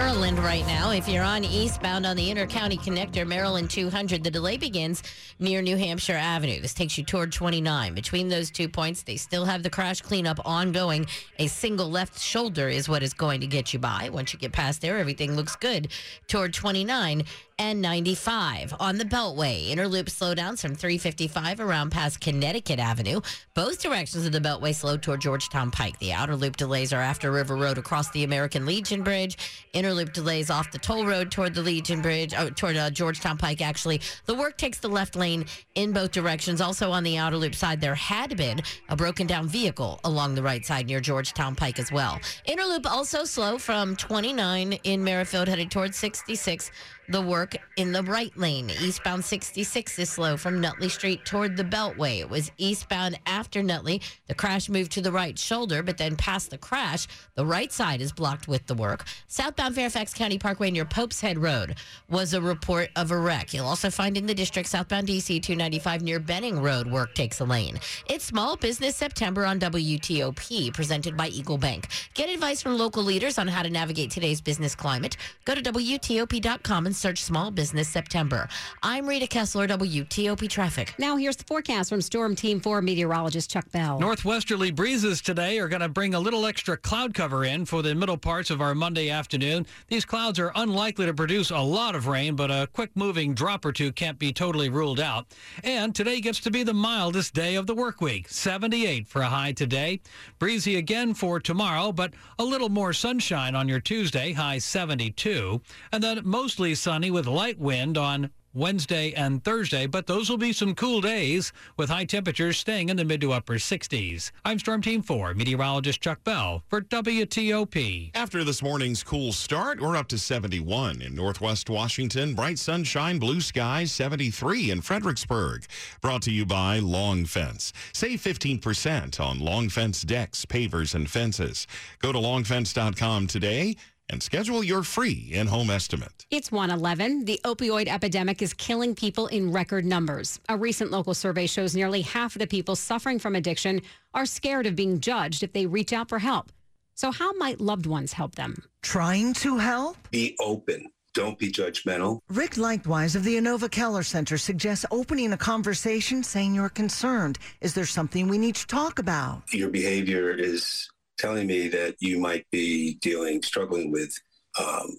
Maryland 0.09 0.39
right 0.39 0.65
now. 0.65 0.89
If 0.89 1.07
you're 1.07 1.23
on 1.23 1.43
eastbound 1.43 2.03
on 2.03 2.17
the 2.17 2.31
Intercounty 2.31 2.79
Connector, 2.79 3.27
Maryland 3.27 3.69
200, 3.69 4.23
the 4.23 4.31
delay 4.31 4.57
begins 4.57 5.03
near 5.37 5.61
New 5.61 5.77
Hampshire 5.77 6.15
Avenue. 6.15 6.59
This 6.59 6.73
takes 6.73 6.97
you 6.97 7.03
toward 7.03 7.31
29. 7.31 7.93
Between 7.93 8.27
those 8.27 8.49
two 8.49 8.67
points, 8.67 9.03
they 9.03 9.17
still 9.17 9.45
have 9.45 9.61
the 9.61 9.69
crash 9.69 10.01
cleanup 10.01 10.39
ongoing. 10.45 11.05
A 11.37 11.45
single 11.45 11.91
left 11.91 12.19
shoulder 12.19 12.69
is 12.69 12.89
what 12.89 13.03
is 13.03 13.13
going 13.13 13.39
to 13.41 13.45
get 13.45 13.71
you 13.71 13.77
by. 13.77 14.09
Once 14.11 14.33
you 14.33 14.39
get 14.39 14.51
past 14.51 14.81
there, 14.81 14.97
everything 14.97 15.35
looks 15.35 15.55
good 15.55 15.89
toward 16.27 16.55
29 16.55 17.23
and 17.59 17.81
95 17.81 18.73
on 18.79 18.97
the 18.97 19.03
Beltway. 19.03 19.69
Inner 19.69 19.87
loop 19.87 20.07
slowdowns 20.07 20.61
from 20.61 20.75
355 20.75 21.59
around 21.59 21.91
past 21.91 22.21
Connecticut 22.21 22.79
Avenue. 22.79 23.19
Both 23.53 23.83
directions 23.83 24.25
of 24.25 24.31
the 24.31 24.39
Beltway 24.39 24.73
slow 24.73 24.95
toward 24.95 25.19
Georgetown 25.19 25.69
Pike. 25.69 25.99
The 25.99 26.13
outer 26.13 26.37
loop 26.37 26.55
delays 26.55 26.93
are 26.93 27.01
after 27.01 27.31
River 27.31 27.57
Road 27.57 27.77
across 27.77 28.09
the 28.11 28.23
American 28.23 28.65
Legion 28.65 29.03
Bridge. 29.03 29.37
Inner 29.73 29.93
loop 29.93 30.13
delays 30.13 30.49
off 30.49 30.71
the 30.71 30.79
toll 30.79 31.05
road 31.05 31.31
toward 31.31 31.53
the 31.53 31.61
Legion 31.61 32.01
Bridge, 32.01 32.33
oh, 32.35 32.49
toward 32.49 32.77
uh, 32.77 32.89
Georgetown 32.89 33.37
Pike, 33.37 33.61
actually. 33.61 34.01
The 34.25 34.35
work 34.35 34.57
takes 34.57 34.79
the 34.79 34.87
left 34.87 35.17
lane 35.17 35.45
in 35.75 35.91
both 35.91 36.11
directions. 36.11 36.61
Also 36.61 36.91
on 36.91 37.03
the 37.03 37.17
outer 37.17 37.37
loop 37.37 37.53
side, 37.53 37.81
there 37.81 37.95
had 37.95 38.37
been 38.37 38.61
a 38.87 38.95
broken 38.95 39.27
down 39.27 39.49
vehicle 39.49 39.99
along 40.05 40.35
the 40.35 40.43
right 40.43 40.65
side 40.65 40.87
near 40.87 41.01
Georgetown 41.01 41.55
Pike 41.55 41.77
as 41.77 41.91
well. 41.91 42.19
Inner 42.45 42.63
loop 42.63 42.89
also 42.89 43.25
slow 43.25 43.57
from 43.57 43.97
29 43.97 44.73
in 44.83 45.03
Merrifield 45.03 45.49
headed 45.49 45.69
towards 45.69 45.97
66 45.97 46.71
the 47.09 47.21
work 47.21 47.55
in 47.75 47.91
the 47.91 48.03
right 48.03 48.35
lane. 48.37 48.69
Eastbound 48.69 49.25
66 49.25 49.97
is 49.97 50.09
slow 50.09 50.37
from 50.37 50.61
Nutley 50.61 50.89
Street 50.89 51.25
toward 51.25 51.57
the 51.57 51.63
Beltway. 51.63 52.19
It 52.19 52.29
was 52.29 52.51
eastbound 52.59 53.19
after 53.25 53.63
Nutley. 53.63 54.01
The 54.27 54.35
crash 54.35 54.69
moved 54.69 54.91
to 54.91 55.01
the 55.01 55.11
right 55.11 55.37
shoulder, 55.37 55.81
but 55.81 55.97
then 55.97 56.15
past 56.15 56.51
the 56.51 56.57
crash, 56.59 57.07
the 57.33 57.45
right 57.45 57.71
side 57.71 57.99
is 57.99 58.11
blocked 58.11 58.47
with 58.47 58.67
the 58.67 58.75
work. 58.75 59.05
Southbound 59.27 59.73
Fairfax 59.73 60.13
County 60.13 60.37
Parkway 60.37 60.69
near 60.69 60.85
Pope's 60.85 61.19
Head 61.19 61.39
Road 61.39 61.77
was 62.09 62.35
a 62.35 62.41
report 62.41 62.89
of 62.95 63.09
a 63.09 63.17
wreck. 63.17 63.55
You'll 63.55 63.65
also 63.65 63.89
find 63.89 64.15
in 64.15 64.27
the 64.27 64.35
district 64.35 64.69
southbound 64.69 65.07
DC 65.07 65.41
295 65.41 66.03
near 66.03 66.19
Benning 66.19 66.61
Road, 66.61 66.85
work 66.85 67.15
takes 67.15 67.39
a 67.39 67.45
lane. 67.45 67.79
It's 68.07 68.25
Small 68.25 68.55
Business 68.55 68.95
September 68.95 69.47
on 69.47 69.59
WTOP, 69.59 70.73
presented 70.75 71.17
by 71.17 71.29
Eagle 71.29 71.57
Bank. 71.57 71.87
Get 72.13 72.29
advice 72.29 72.61
from 72.61 72.77
local 72.77 73.01
leaders 73.01 73.39
on 73.39 73.47
how 73.47 73.63
to 73.63 73.69
navigate 73.69 74.11
today's 74.11 74.41
business 74.41 74.75
climate. 74.75 75.17
Go 75.45 75.55
to 75.55 75.61
WTOP.com 75.61 76.85
and 76.85 76.98
search 76.99 77.23
Small 77.23 77.49
Business 77.49 77.87
September. 77.87 78.49
I'm 78.83 79.07
Rita 79.07 79.25
Kessler, 79.25 79.67
WTOP 79.67 80.49
Traffic. 80.49 80.93
Now 80.99 81.15
here's 81.15 81.37
the 81.37 81.45
forecast 81.45 81.89
from 81.89 82.01
Storm 82.01 82.35
Team 82.35 82.59
4 82.59 82.81
meteorologist 82.81 83.49
Chuck 83.49 83.71
Bell. 83.71 83.99
Northwesterly 83.99 84.69
breezes 84.71 85.21
today 85.21 85.59
are 85.59 85.69
going 85.69 85.81
to 85.81 85.87
bring 85.87 86.13
a 86.13 86.19
little 86.19 86.45
extra 86.45 86.75
cloud 86.75 87.13
cover 87.13 87.45
in 87.45 87.65
for 87.65 87.81
the 87.81 87.95
middle 87.95 88.17
parts 88.17 88.49
of 88.49 88.59
our 88.59 88.75
Monday 88.75 89.09
afternoon. 89.09 89.65
These 89.87 90.03
clouds 90.03 90.39
are 90.39 90.51
unlikely 90.55 91.05
to 91.05 91.13
produce 91.13 91.51
a 91.51 91.59
lot 91.59 91.95
of 91.95 92.07
rain, 92.07 92.35
but 92.35 92.51
a 92.51 92.67
quick 92.73 92.91
moving 92.95 93.33
drop 93.33 93.63
or 93.63 93.71
two 93.71 93.93
can't 93.93 94.19
be 94.19 94.33
totally 94.33 94.67
ruled 94.67 94.99
out. 94.99 95.25
And 95.63 95.95
today 95.95 96.19
gets 96.19 96.41
to 96.41 96.51
be 96.51 96.63
the 96.63 96.73
mildest 96.73 97.33
day 97.33 97.55
of 97.55 97.65
the 97.65 97.75
work 97.75 98.01
week, 98.01 98.27
78 98.27 99.07
for 99.07 99.21
a 99.21 99.29
high 99.29 99.53
today. 99.53 100.01
Breezy 100.37 100.75
again 100.75 101.13
for 101.13 101.39
tomorrow, 101.39 101.93
but 101.93 102.13
a 102.37 102.43
little 102.43 102.69
more 102.69 102.91
sunshine 102.91 103.55
on 103.55 103.69
your 103.69 103.79
Tuesday, 103.79 104.33
high 104.33 104.57
72. 104.57 105.61
And 105.93 106.03
then 106.03 106.21
mostly 106.25 106.75
sunny 106.75 106.88
with 106.89 107.27
light 107.27 107.59
wind 107.59 107.99
on 107.99 108.31
Wednesday 108.55 109.13
and 109.13 109.43
Thursday, 109.43 109.85
but 109.85 110.07
those 110.07 110.27
will 110.27 110.39
be 110.39 110.51
some 110.51 110.73
cool 110.73 111.01
days 111.01 111.53
with 111.77 111.87
high 111.87 112.05
temperatures 112.05 112.57
staying 112.57 112.89
in 112.89 112.97
the 112.97 113.05
mid 113.05 113.21
to 113.21 113.31
upper 113.31 113.53
60s. 113.53 114.31
I'm 114.43 114.57
Storm 114.57 114.81
Team 114.81 115.03
4 115.03 115.35
meteorologist 115.35 116.01
Chuck 116.01 116.23
Bell 116.23 116.63
for 116.67 116.81
WTOP. 116.81 118.09
After 118.15 118.43
this 118.43 118.63
morning's 118.63 119.03
cool 119.03 119.33
start, 119.33 119.79
we're 119.79 119.95
up 119.95 120.07
to 120.07 120.17
71 120.17 121.03
in 121.03 121.13
Northwest 121.13 121.69
Washington. 121.69 122.33
Bright 122.33 122.57
sunshine, 122.57 123.19
blue 123.19 123.39
skies, 123.39 123.91
73 123.91 124.71
in 124.71 124.81
Fredericksburg. 124.81 125.67
Brought 126.01 126.23
to 126.23 126.31
you 126.31 126.43
by 126.43 126.79
Long 126.79 127.25
Fence. 127.25 127.71
Save 127.93 128.19
15% 128.19 129.19
on 129.19 129.39
Long 129.39 129.69
Fence 129.69 130.01
decks, 130.01 130.43
pavers, 130.47 130.95
and 130.95 131.07
fences. 131.07 131.67
Go 131.99 132.11
to 132.11 132.17
longfence.com 132.17 133.27
today 133.27 133.75
and 134.09 134.21
schedule 134.21 134.63
your 134.63 134.83
free 134.83 135.29
in-home 135.31 135.69
estimate. 135.69 136.25
It's 136.31 136.51
111. 136.51 137.25
The 137.25 137.39
opioid 137.43 137.87
epidemic 137.87 138.41
is 138.41 138.53
killing 138.53 138.95
people 138.95 139.27
in 139.27 139.51
record 139.51 139.85
numbers. 139.85 140.39
A 140.49 140.57
recent 140.57 140.91
local 140.91 141.13
survey 141.13 141.47
shows 141.47 141.75
nearly 141.75 142.01
half 142.01 142.35
of 142.35 142.39
the 142.39 142.47
people 142.47 142.75
suffering 142.75 143.19
from 143.19 143.35
addiction 143.35 143.81
are 144.13 144.25
scared 144.25 144.65
of 144.65 144.75
being 144.75 144.99
judged 144.99 145.43
if 145.43 145.53
they 145.53 145.65
reach 145.65 145.93
out 145.93 146.09
for 146.09 146.19
help. 146.19 146.51
So 146.95 147.11
how 147.11 147.31
might 147.33 147.61
loved 147.61 147.85
ones 147.85 148.13
help 148.13 148.35
them? 148.35 148.61
Trying 148.81 149.33
to 149.35 149.57
help? 149.57 149.97
Be 150.11 150.35
open. 150.39 150.91
Don't 151.13 151.39
be 151.39 151.51
judgmental. 151.51 152.19
Rick 152.29 152.51
Leichtweis 152.51 153.15
of 153.15 153.23
the 153.23 153.35
Inova 153.35 153.69
Kellar 153.69 154.03
Center 154.03 154.37
suggests 154.37 154.85
opening 154.91 155.33
a 155.33 155.37
conversation 155.37 156.23
saying 156.23 156.53
you're 156.53 156.69
concerned. 156.69 157.39
Is 157.61 157.73
there 157.73 157.85
something 157.85 158.27
we 158.27 158.37
need 158.37 158.55
to 158.55 158.67
talk 158.67 158.99
about? 158.99 159.41
Your 159.51 159.69
behavior 159.69 160.31
is 160.31 160.89
telling 161.19 161.45
me 161.45 161.67
that 161.67 161.95
you 161.99 162.17
might 162.17 162.49
be 162.49 162.95
dealing, 163.01 163.43
struggling 163.43 163.91
with 163.91 164.17
um, 164.59 164.97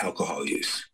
alcohol 0.00 0.44
use, 0.46 0.88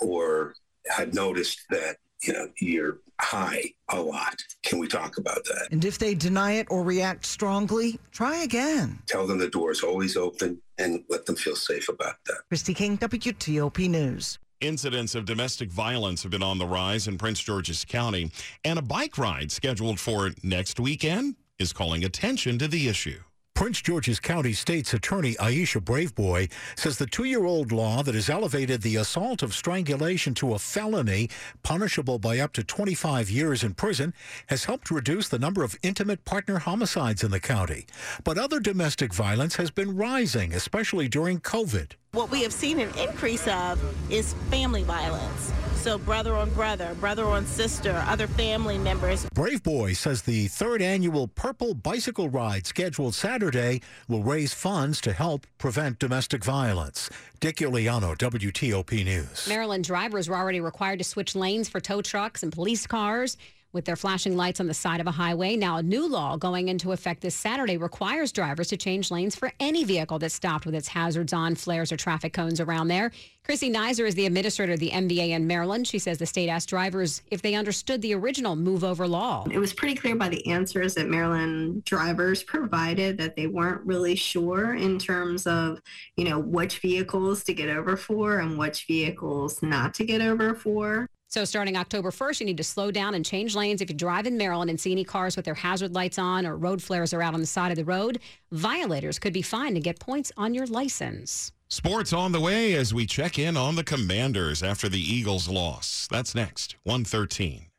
or 0.00 0.54
had 0.88 1.14
noticed 1.14 1.60
that 1.70 1.96
you 2.22 2.32
know 2.32 2.48
you're 2.60 2.98
high 3.20 3.62
a 3.90 4.00
lot. 4.00 4.36
Can 4.62 4.78
we 4.78 4.88
talk 4.88 5.16
about 5.16 5.44
that? 5.44 5.68
And 5.70 5.84
if 5.84 5.98
they 5.98 6.14
deny 6.14 6.52
it 6.52 6.66
or 6.70 6.82
react 6.82 7.24
strongly, 7.24 7.98
try 8.10 8.42
again. 8.42 8.98
Tell 9.06 9.26
them 9.26 9.38
the 9.38 9.48
door 9.48 9.70
is 9.70 9.82
always 9.82 10.16
open 10.16 10.60
and 10.78 11.04
let 11.08 11.26
them 11.26 11.36
feel 11.36 11.56
safe 11.56 11.88
about 11.88 12.16
that. 12.26 12.40
Christy 12.48 12.74
King, 12.74 12.98
WTOP 12.98 13.88
News. 13.88 14.38
Incidents 14.60 15.14
of 15.14 15.24
domestic 15.24 15.70
violence 15.70 16.22
have 16.22 16.30
been 16.30 16.42
on 16.42 16.58
the 16.58 16.66
rise 16.66 17.08
in 17.08 17.16
Prince 17.16 17.40
George's 17.40 17.84
County, 17.86 18.30
and 18.62 18.78
a 18.78 18.82
bike 18.82 19.16
ride 19.16 19.50
scheduled 19.50 19.98
for 19.98 20.30
next 20.42 20.78
weekend 20.78 21.36
is 21.58 21.72
calling 21.72 22.04
attention 22.04 22.58
to 22.58 22.68
the 22.68 22.88
issue. 22.88 23.20
Prince 23.60 23.82
George's 23.82 24.18
County 24.18 24.54
State's 24.54 24.94
Attorney 24.94 25.34
Aisha 25.34 25.82
Braveboy 25.82 26.50
says 26.76 26.96
the 26.96 27.04
two-year-old 27.04 27.72
law 27.72 28.02
that 28.02 28.14
has 28.14 28.30
elevated 28.30 28.80
the 28.80 28.96
assault 28.96 29.42
of 29.42 29.52
strangulation 29.52 30.32
to 30.32 30.54
a 30.54 30.58
felony 30.58 31.28
punishable 31.62 32.18
by 32.18 32.38
up 32.38 32.54
to 32.54 32.64
25 32.64 33.28
years 33.28 33.62
in 33.62 33.74
prison 33.74 34.14
has 34.46 34.64
helped 34.64 34.90
reduce 34.90 35.28
the 35.28 35.38
number 35.38 35.62
of 35.62 35.76
intimate 35.82 36.24
partner 36.24 36.60
homicides 36.60 37.22
in 37.22 37.30
the 37.30 37.38
county. 37.38 37.84
But 38.24 38.38
other 38.38 38.60
domestic 38.60 39.12
violence 39.12 39.56
has 39.56 39.70
been 39.70 39.94
rising, 39.94 40.54
especially 40.54 41.06
during 41.06 41.38
COVID. 41.38 41.96
What 42.12 42.32
we 42.32 42.42
have 42.42 42.52
seen 42.52 42.80
an 42.80 42.90
increase 42.98 43.46
of 43.46 43.80
is 44.10 44.32
family 44.50 44.82
violence. 44.82 45.52
So 45.76 45.96
brother 45.96 46.34
on 46.34 46.50
brother, 46.50 46.96
brother 46.98 47.24
on 47.24 47.46
sister, 47.46 48.02
other 48.08 48.26
family 48.26 48.78
members. 48.78 49.26
Braveboy 49.26 49.94
says 49.94 50.22
the 50.22 50.48
third 50.48 50.82
annual 50.82 51.28
Purple 51.28 51.72
Bicycle 51.72 52.28
Ride 52.28 52.66
scheduled 52.66 53.14
Saturday 53.14 53.80
will 54.08 54.24
raise 54.24 54.52
funds 54.52 55.00
to 55.02 55.12
help 55.12 55.46
prevent 55.58 56.00
domestic 56.00 56.44
violence. 56.44 57.08
Dick 57.38 57.58
Uliano, 57.58 58.18
WTOP 58.18 59.04
News. 59.04 59.46
Maryland 59.48 59.84
drivers 59.84 60.28
were 60.28 60.36
already 60.36 60.60
required 60.60 60.98
to 60.98 61.04
switch 61.04 61.36
lanes 61.36 61.68
for 61.68 61.78
tow 61.78 62.02
trucks 62.02 62.42
and 62.42 62.52
police 62.52 62.88
cars 62.88 63.36
with 63.72 63.84
their 63.84 63.96
flashing 63.96 64.36
lights 64.36 64.60
on 64.60 64.66
the 64.66 64.74
side 64.74 65.00
of 65.00 65.06
a 65.06 65.12
highway. 65.12 65.56
Now, 65.56 65.76
a 65.76 65.82
new 65.82 66.08
law 66.08 66.36
going 66.36 66.68
into 66.68 66.92
effect 66.92 67.22
this 67.22 67.34
Saturday 67.34 67.76
requires 67.76 68.32
drivers 68.32 68.68
to 68.68 68.76
change 68.76 69.10
lanes 69.10 69.36
for 69.36 69.52
any 69.60 69.84
vehicle 69.84 70.18
that's 70.18 70.34
stopped 70.34 70.66
with 70.66 70.74
its 70.74 70.88
hazards 70.88 71.32
on, 71.32 71.54
flares, 71.54 71.92
or 71.92 71.96
traffic 71.96 72.32
cones 72.32 72.60
around 72.60 72.88
there. 72.88 73.12
Chrissy 73.44 73.72
Nizer 73.72 74.06
is 74.06 74.14
the 74.14 74.26
administrator 74.26 74.74
of 74.74 74.80
the 74.80 74.90
MVA 74.90 75.30
in 75.30 75.46
Maryland. 75.46 75.86
She 75.86 75.98
says 75.98 76.18
the 76.18 76.26
state 76.26 76.48
asked 76.48 76.68
drivers 76.68 77.22
if 77.30 77.42
they 77.42 77.54
understood 77.54 78.02
the 78.02 78.14
original 78.14 78.54
move 78.54 78.84
over 78.84 79.08
law. 79.08 79.46
It 79.50 79.58
was 79.58 79.72
pretty 79.72 79.94
clear 79.94 80.14
by 80.14 80.28
the 80.28 80.46
answers 80.46 80.94
that 80.94 81.08
Maryland 81.08 81.84
drivers 81.84 82.42
provided 82.42 83.18
that 83.18 83.36
they 83.36 83.46
weren't 83.46 83.84
really 83.84 84.14
sure 84.14 84.74
in 84.74 84.98
terms 84.98 85.46
of, 85.46 85.80
you 86.16 86.24
know, 86.24 86.38
which 86.38 86.78
vehicles 86.78 87.42
to 87.44 87.54
get 87.54 87.68
over 87.68 87.96
for 87.96 88.38
and 88.38 88.58
which 88.58 88.84
vehicles 88.86 89.62
not 89.62 89.94
to 89.94 90.04
get 90.04 90.20
over 90.20 90.54
for. 90.54 91.08
So 91.30 91.44
starting 91.44 91.76
October 91.76 92.10
1st, 92.10 92.40
you 92.40 92.46
need 92.46 92.56
to 92.56 92.64
slow 92.64 92.90
down 92.90 93.14
and 93.14 93.24
change 93.24 93.54
lanes. 93.54 93.80
If 93.80 93.88
you 93.88 93.94
drive 93.94 94.26
in 94.26 94.36
Maryland 94.36 94.68
and 94.68 94.80
see 94.80 94.90
any 94.90 95.04
cars 95.04 95.36
with 95.36 95.44
their 95.44 95.54
hazard 95.54 95.94
lights 95.94 96.18
on 96.18 96.44
or 96.44 96.56
road 96.56 96.82
flares 96.82 97.14
are 97.14 97.22
out 97.22 97.34
on 97.34 97.40
the 97.40 97.46
side 97.46 97.70
of 97.70 97.76
the 97.76 97.84
road, 97.84 98.18
violators 98.50 99.20
could 99.20 99.32
be 99.32 99.40
fined 99.40 99.76
and 99.76 99.84
get 99.84 100.00
points 100.00 100.32
on 100.36 100.54
your 100.54 100.66
license. 100.66 101.52
Sports 101.68 102.12
on 102.12 102.32
the 102.32 102.40
way 102.40 102.74
as 102.74 102.92
we 102.92 103.06
check 103.06 103.38
in 103.38 103.56
on 103.56 103.76
the 103.76 103.84
Commanders 103.84 104.60
after 104.60 104.88
the 104.88 105.00
Eagles' 105.00 105.48
loss. 105.48 106.08
That's 106.10 106.34
next, 106.34 106.74
113. 106.82 107.69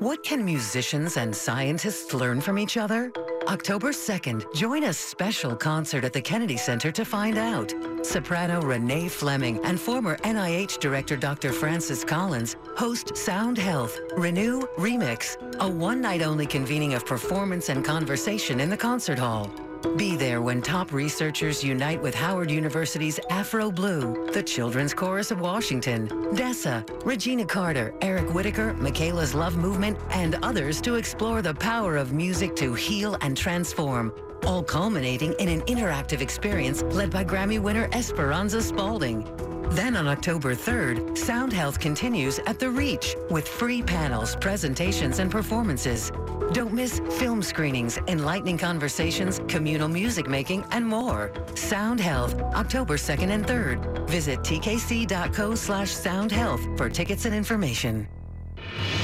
What 0.00 0.22
can 0.22 0.44
musicians 0.44 1.16
and 1.16 1.34
scientists 1.34 2.14
learn 2.14 2.40
from 2.40 2.56
each 2.56 2.76
other? 2.76 3.10
October 3.48 3.88
2nd, 3.88 4.54
join 4.54 4.84
a 4.84 4.92
special 4.92 5.56
concert 5.56 6.04
at 6.04 6.12
the 6.12 6.20
Kennedy 6.20 6.56
Center 6.56 6.92
to 6.92 7.04
find 7.04 7.36
out. 7.36 7.74
Soprano 8.02 8.62
Renee 8.62 9.08
Fleming 9.08 9.58
and 9.64 9.80
former 9.80 10.16
NIH 10.18 10.78
Director 10.78 11.16
Dr. 11.16 11.52
Francis 11.52 12.04
Collins 12.04 12.54
host 12.76 13.16
Sound 13.16 13.58
Health 13.58 13.98
Renew 14.16 14.60
Remix, 14.76 15.36
a 15.58 15.68
one-night-only 15.68 16.46
convening 16.46 16.94
of 16.94 17.04
performance 17.04 17.68
and 17.68 17.84
conversation 17.84 18.60
in 18.60 18.70
the 18.70 18.76
concert 18.76 19.18
hall. 19.18 19.50
Be 19.96 20.16
there 20.16 20.42
when 20.42 20.60
top 20.60 20.92
researchers 20.92 21.62
unite 21.62 22.02
with 22.02 22.14
Howard 22.14 22.50
University's 22.50 23.20
Afro 23.30 23.70
Blue, 23.70 24.28
the 24.32 24.42
Children's 24.42 24.92
Chorus 24.92 25.30
of 25.30 25.40
Washington, 25.40 26.08
Dessa, 26.34 26.84
Regina 27.04 27.44
Carter, 27.44 27.94
Eric 28.00 28.32
Whitacre, 28.34 28.74
Michaela's 28.74 29.34
Love 29.34 29.56
Movement, 29.56 29.98
and 30.10 30.36
others 30.42 30.80
to 30.80 30.96
explore 30.96 31.42
the 31.42 31.54
power 31.54 31.96
of 31.96 32.12
music 32.12 32.56
to 32.56 32.74
heal 32.74 33.16
and 33.20 33.36
transform, 33.36 34.12
all 34.44 34.62
culminating 34.62 35.32
in 35.34 35.48
an 35.48 35.60
interactive 35.62 36.20
experience 36.20 36.82
led 36.82 37.10
by 37.10 37.24
Grammy 37.24 37.60
winner 37.60 37.88
Esperanza 37.92 38.62
Spalding. 38.62 39.24
Then 39.70 39.96
on 39.96 40.08
October 40.08 40.54
3rd, 40.54 41.16
Sound 41.16 41.52
Health 41.52 41.78
continues 41.78 42.38
at 42.46 42.58
The 42.58 42.70
Reach 42.70 43.14
with 43.30 43.46
free 43.46 43.82
panels, 43.82 44.34
presentations, 44.36 45.18
and 45.18 45.30
performances. 45.30 46.10
Don't 46.52 46.72
miss 46.72 47.00
film 47.18 47.42
screenings, 47.42 47.98
enlightening 48.08 48.56
conversations, 48.56 49.40
communal 49.46 49.88
music 49.88 50.26
making, 50.26 50.64
and 50.70 50.86
more. 50.86 51.30
Sound 51.54 52.00
Health, 52.00 52.40
October 52.54 52.96
2nd 52.96 53.28
and 53.28 53.44
3rd. 53.44 54.08
Visit 54.08 54.40
tkc.co 54.40 55.54
slash 55.54 55.90
soundhealth 55.90 56.66
for 56.78 56.88
tickets 56.88 57.26
and 57.26 57.34
information. 57.34 58.08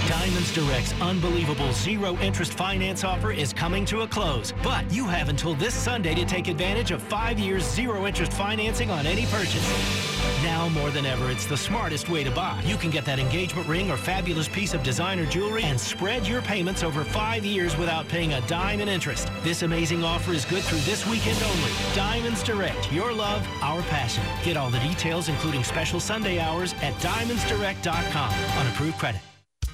Diamonds 0.09 0.53
Direct's 0.55 0.95
unbelievable 1.01 1.73
zero 1.73 2.17
interest 2.19 2.55
finance 2.55 3.05
offer 3.05 3.33
is 3.33 3.53
coming 3.53 3.85
to 3.87 4.01
a 4.01 4.07
close, 4.07 4.53
but 4.63 4.91
you 4.91 5.07
have 5.07 5.29
until 5.29 5.55
this 5.55 5.75
Sunday 5.75 6.15
to 6.15 6.25
take 6.25 6.49
advantage 6.49 6.91
of 6.91 7.03
five 7.03 7.39
years 7.39 7.65
zero 7.65 8.07
interest 8.07 8.33
financing 8.33 8.91
on 8.91 9.07
any 9.07 9.27
purchase. 9.27 10.14
Now 10.45 10.69
more 10.69 10.91
than 10.91 11.07
ever, 11.07 11.31
it's 11.31 11.47
the 11.47 11.57
smartest 11.57 12.11
way 12.11 12.23
to 12.23 12.31
buy. 12.31 12.63
You 12.67 12.77
can 12.77 12.91
get 12.91 13.07
that 13.07 13.19
engagement 13.19 13.67
ring 13.67 13.91
or 13.91 13.97
fabulous 13.97 14.47
piece 14.47 14.75
of 14.75 14.83
designer 14.83 15.25
jewelry 15.25 15.63
and 15.63 15.81
spread 15.81 16.27
your 16.27 16.43
payments 16.43 16.83
over 16.83 17.03
five 17.03 17.47
years 17.47 17.75
without 17.79 18.07
paying 18.09 18.35
a 18.35 18.43
dime 18.43 18.81
in 18.81 18.89
interest. 18.89 19.31
This 19.43 19.63
amazing 19.63 20.05
offer 20.05 20.33
is 20.33 20.45
good 20.45 20.63
through 20.63 20.81
this 20.81 21.07
weekend 21.07 21.43
only. 21.43 21.71
Diamonds 21.95 22.43
Direct, 22.43 22.93
your 22.93 23.11
love, 23.11 23.47
our 23.63 23.81
passion. 23.85 24.23
Get 24.45 24.59
all 24.59 24.69
the 24.69 24.81
details, 24.81 25.31
including 25.31 25.65
special 25.65 25.99
Sunday 25.99 26.39
hours, 26.39 26.75
at 26.83 26.93
diamondsdirect.com 26.95 28.59
on 28.59 28.67
approved 28.67 28.99
credit. 28.99 29.23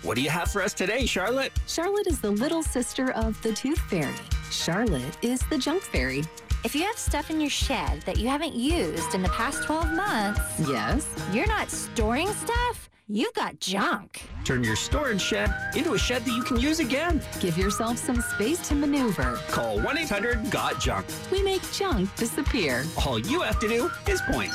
What 0.03 0.15
do 0.15 0.23
you 0.23 0.31
have 0.31 0.53
for 0.53 0.63
us 0.63 0.73
today, 0.73 1.05
Charlotte? 1.05 1.51
Charlotte 1.67 2.07
is 2.07 2.21
the 2.21 2.31
little 2.31 2.63
sister 2.63 3.11
of 3.11 3.43
the 3.43 3.53
tooth 3.53 3.81
fairy. 3.91 4.15
Charlotte 4.53 5.19
is 5.21 5.41
the 5.51 5.59
junk 5.59 5.83
fairy. 5.83 6.23
If 6.63 6.75
you 6.75 6.83
have 6.83 6.99
stuff 6.99 7.31
in 7.31 7.41
your 7.41 7.49
shed 7.49 8.03
that 8.03 8.19
you 8.19 8.29
haven't 8.29 8.55
used 8.55 9.15
in 9.15 9.23
the 9.23 9.31
past 9.31 9.65
12 9.65 9.93
months, 9.93 10.41
yes, 10.69 11.09
you're 11.33 11.47
not 11.47 11.71
storing 11.71 12.29
stuff, 12.29 12.91
you've 13.09 13.33
got 13.33 13.59
junk. 13.61 14.23
Turn 14.45 14.63
your 14.63 14.77
storage 14.77 15.23
shed 15.23 15.51
into 15.75 15.95
a 15.95 15.99
shed 15.99 16.23
that 16.27 16.33
you 16.33 16.43
can 16.43 16.61
use 16.61 16.79
again. 16.79 17.23
Give 17.41 17.57
yourself 17.57 17.97
some 17.97 18.21
space 18.21 18.69
to 18.69 18.75
maneuver. 18.75 19.41
Call 19.49 19.81
1 19.81 19.99
800 19.99 20.51
GOT 20.51 20.79
JUNK. 20.79 21.07
We 21.33 21.43
make 21.43 21.63
junk 21.73 22.15
disappear. 22.17 22.85
All 23.07 23.19
you 23.19 23.41
have 23.41 23.59
to 23.61 23.69
do 23.69 23.91
is 24.07 24.21
point. 24.31 24.53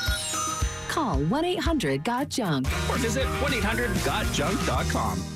Call 0.86 1.18
1 1.24 1.44
800 1.44 2.04
GOT 2.04 2.28
JUNK 2.28 2.66
or 2.88 2.98
visit 2.98 3.26
1 3.26 3.52
800 3.52 3.90
GOTJUNK.com. 3.90 5.35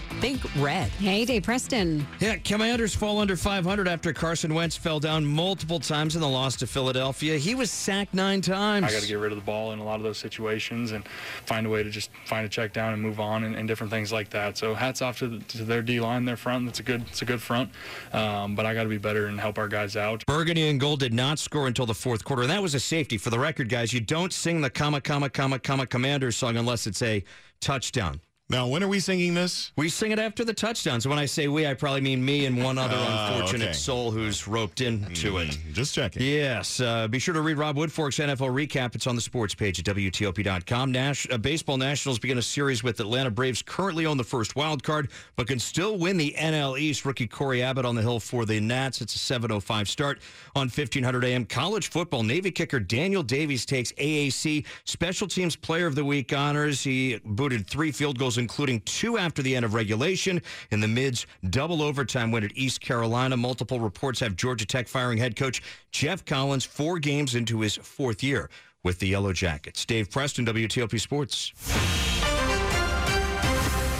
Think 0.21 0.39
red. 0.57 0.89
Hey, 0.91 1.25
Dave 1.25 1.41
Preston. 1.41 2.05
Yeah, 2.19 2.37
Commanders 2.37 2.93
fall 2.93 3.17
under 3.17 3.35
500 3.35 3.87
after 3.87 4.13
Carson 4.13 4.53
Wentz 4.53 4.77
fell 4.77 4.99
down 4.99 5.25
multiple 5.25 5.79
times 5.79 6.13
in 6.13 6.21
the 6.21 6.29
loss 6.29 6.55
to 6.57 6.67
Philadelphia. 6.67 7.39
He 7.39 7.55
was 7.55 7.71
sacked 7.71 8.13
nine 8.13 8.39
times. 8.39 8.85
I 8.85 8.91
got 8.91 9.01
to 9.01 9.07
get 9.07 9.17
rid 9.17 9.31
of 9.31 9.39
the 9.39 9.43
ball 9.43 9.71
in 9.71 9.79
a 9.79 9.83
lot 9.83 9.95
of 9.95 10.03
those 10.03 10.19
situations 10.19 10.91
and 10.91 11.07
find 11.47 11.65
a 11.65 11.71
way 11.71 11.81
to 11.81 11.89
just 11.89 12.11
find 12.25 12.45
a 12.45 12.49
check 12.49 12.71
down 12.71 12.93
and 12.93 13.01
move 13.01 13.19
on 13.19 13.45
and, 13.45 13.55
and 13.55 13.67
different 13.67 13.89
things 13.89 14.11
like 14.13 14.29
that. 14.29 14.59
So 14.59 14.75
hats 14.75 15.01
off 15.01 15.17
to, 15.19 15.27
the, 15.27 15.39
to 15.39 15.63
their 15.63 15.81
D 15.81 15.99
line, 15.99 16.23
their 16.23 16.37
front. 16.37 16.67
That's 16.67 16.79
a 16.79 16.83
good, 16.83 17.01
it's 17.07 17.23
a 17.23 17.25
good 17.25 17.41
front. 17.41 17.71
Um, 18.13 18.53
but 18.53 18.67
I 18.67 18.75
got 18.75 18.83
to 18.83 18.89
be 18.89 18.99
better 18.99 19.25
and 19.25 19.39
help 19.39 19.57
our 19.57 19.67
guys 19.67 19.97
out. 19.97 20.23
Burgundy 20.27 20.69
and 20.69 20.79
Gold 20.79 20.99
did 20.99 21.15
not 21.15 21.39
score 21.39 21.65
until 21.65 21.87
the 21.87 21.95
fourth 21.95 22.23
quarter, 22.23 22.43
and 22.43 22.51
that 22.51 22.61
was 22.61 22.75
a 22.75 22.79
safety. 22.79 23.17
For 23.17 23.31
the 23.31 23.39
record, 23.39 23.69
guys, 23.69 23.91
you 23.91 23.99
don't 23.99 24.31
sing 24.31 24.61
the 24.61 24.69
comma, 24.69 25.01
comma, 25.01 25.31
comma, 25.31 25.57
comma, 25.57 25.87
Commanders 25.87 26.35
song 26.35 26.57
unless 26.57 26.85
it's 26.85 27.01
a 27.01 27.23
touchdown. 27.59 28.21
Now, 28.51 28.67
when 28.67 28.83
are 28.83 28.87
we 28.89 28.99
singing 28.99 29.33
this? 29.33 29.71
We 29.77 29.87
sing 29.87 30.11
it 30.11 30.19
after 30.19 30.43
the 30.43 30.53
touchdowns. 30.53 31.07
When 31.07 31.17
I 31.17 31.25
say 31.25 31.47
we, 31.47 31.65
I 31.65 31.73
probably 31.73 32.01
mean 32.01 32.23
me 32.23 32.45
and 32.47 32.61
one 32.61 32.77
other 32.77 32.97
Oh, 32.99 33.27
unfortunate 33.31 33.69
okay. 33.69 33.73
soul 33.73 34.11
who's 34.11 34.45
roped 34.45 34.81
into 34.81 35.37
it. 35.37 35.57
Just 35.71 35.95
checking. 35.95 36.21
Yes. 36.21 36.81
Uh, 36.81 37.07
be 37.07 37.17
sure 37.17 37.33
to 37.33 37.39
read 37.39 37.57
Rob 37.57 37.77
Woodfork's 37.77 38.17
NFL 38.19 38.49
recap. 38.53 38.93
It's 38.93 39.07
on 39.07 39.15
the 39.15 39.21
sports 39.21 39.55
page 39.55 39.79
at 39.79 39.85
WTOP.com. 39.85 40.91
Nash, 40.91 41.25
uh, 41.31 41.37
Baseball 41.37 41.77
Nationals 41.77 42.19
begin 42.19 42.39
a 42.39 42.41
series 42.41 42.83
with 42.83 42.99
Atlanta 42.99 43.31
Braves 43.31 43.61
currently 43.61 44.05
on 44.05 44.17
the 44.17 44.23
first 44.25 44.57
wild 44.57 44.83
card, 44.83 45.11
but 45.37 45.47
can 45.47 45.57
still 45.57 45.97
win 45.97 46.17
the 46.17 46.35
NL 46.37 46.77
East. 46.77 47.05
Rookie 47.05 47.27
Cory 47.27 47.63
Abbott 47.63 47.85
on 47.85 47.95
the 47.95 48.01
hill 48.01 48.19
for 48.19 48.45
the 48.45 48.59
Nats. 48.59 48.99
It's 48.99 49.15
a 49.15 49.39
7.05 49.39 49.87
start 49.87 50.19
on 50.57 50.63
1500 50.63 51.23
AM. 51.23 51.45
College 51.45 51.87
football, 51.87 52.21
Navy 52.21 52.51
kicker 52.51 52.81
Daniel 52.81 53.23
Davies 53.23 53.65
takes 53.65 53.93
AAC 53.93 54.65
Special 54.83 55.25
Teams 55.29 55.55
Player 55.55 55.87
of 55.87 55.95
the 55.95 56.03
Week 56.03 56.33
honors. 56.33 56.83
He 56.83 57.17
booted 57.23 57.65
three 57.65 57.93
field 57.93 58.19
goals, 58.19 58.40
including 58.41 58.81
two 58.81 59.17
after 59.17 59.41
the 59.41 59.55
end 59.55 59.63
of 59.63 59.73
regulation. 59.73 60.41
In 60.71 60.81
the 60.81 60.87
mids, 60.87 61.25
double 61.49 61.81
overtime 61.81 62.31
win 62.31 62.43
at 62.43 62.51
East 62.57 62.81
Carolina. 62.81 63.37
Multiple 63.37 63.79
reports 63.79 64.19
have 64.19 64.35
Georgia 64.35 64.65
Tech 64.65 64.89
firing 64.89 65.17
head 65.17 65.37
coach 65.37 65.61
Geoff 65.91 66.25
Collins 66.25 66.65
four 66.65 66.99
games 66.99 67.35
into 67.35 67.61
his 67.61 67.77
fourth 67.77 68.21
year 68.21 68.49
with 68.83 68.99
the 68.99 69.07
Yellow 69.07 69.31
Jackets. 69.31 69.85
Dave 69.85 70.11
Preston, 70.11 70.45
WTOP 70.45 70.99
Sports. 70.99 71.53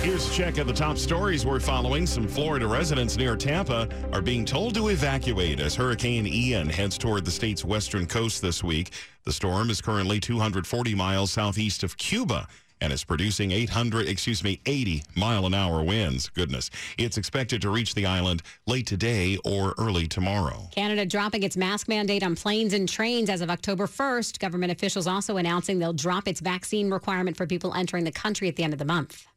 Here's 0.01 0.27
a 0.27 0.33
check 0.33 0.57
of 0.57 0.65
the 0.65 0.73
top 0.73 0.97
stories 0.97 1.45
we're 1.45 1.59
following. 1.59 2.07
Some 2.07 2.27
Florida 2.27 2.65
residents 2.65 3.17
near 3.17 3.35
Tampa 3.35 3.87
are 4.11 4.21
being 4.21 4.45
told 4.45 4.73
to 4.73 4.87
evacuate 4.87 5.59
as 5.59 5.75
Hurricane 5.75 6.25
Ian 6.25 6.67
heads 6.67 6.97
toward 6.97 7.23
the 7.23 7.29
state's 7.29 7.63
western 7.63 8.07
coast 8.07 8.41
this 8.41 8.63
week. 8.63 8.93
The 9.25 9.31
storm 9.31 9.69
is 9.69 9.79
currently 9.79 10.19
240 10.19 10.95
miles 10.95 11.31
southeast 11.31 11.83
of 11.83 11.97
Cuba 11.97 12.47
and 12.81 12.91
is 12.91 13.03
producing 13.03 13.51
800, 13.51 14.07
excuse 14.07 14.43
me, 14.43 14.59
80 14.65 15.03
mile 15.15 15.45
an 15.45 15.53
hour 15.53 15.83
winds. 15.83 16.29
Goodness. 16.29 16.69
It's 16.97 17.17
expected 17.17 17.61
to 17.61 17.69
reach 17.69 17.93
the 17.95 18.05
island 18.05 18.41
late 18.67 18.87
today 18.87 19.37
or 19.45 19.73
early 19.77 20.07
tomorrow. 20.07 20.67
Canada 20.71 21.05
dropping 21.05 21.43
its 21.43 21.55
mask 21.55 21.87
mandate 21.87 22.23
on 22.23 22.35
planes 22.35 22.73
and 22.73 22.89
trains 22.89 23.29
as 23.29 23.41
of 23.41 23.49
October 23.49 23.85
1st. 23.85 24.39
Government 24.39 24.71
officials 24.71 25.07
also 25.07 25.37
announcing 25.37 25.79
they'll 25.79 25.93
drop 25.93 26.27
its 26.27 26.41
vaccine 26.41 26.89
requirement 26.89 27.37
for 27.37 27.45
people 27.45 27.73
entering 27.73 28.03
the 28.03 28.11
country 28.11 28.47
at 28.47 28.55
the 28.55 28.63
end 28.63 28.73
of 28.73 28.79
the 28.79 28.85
month. 28.85 29.27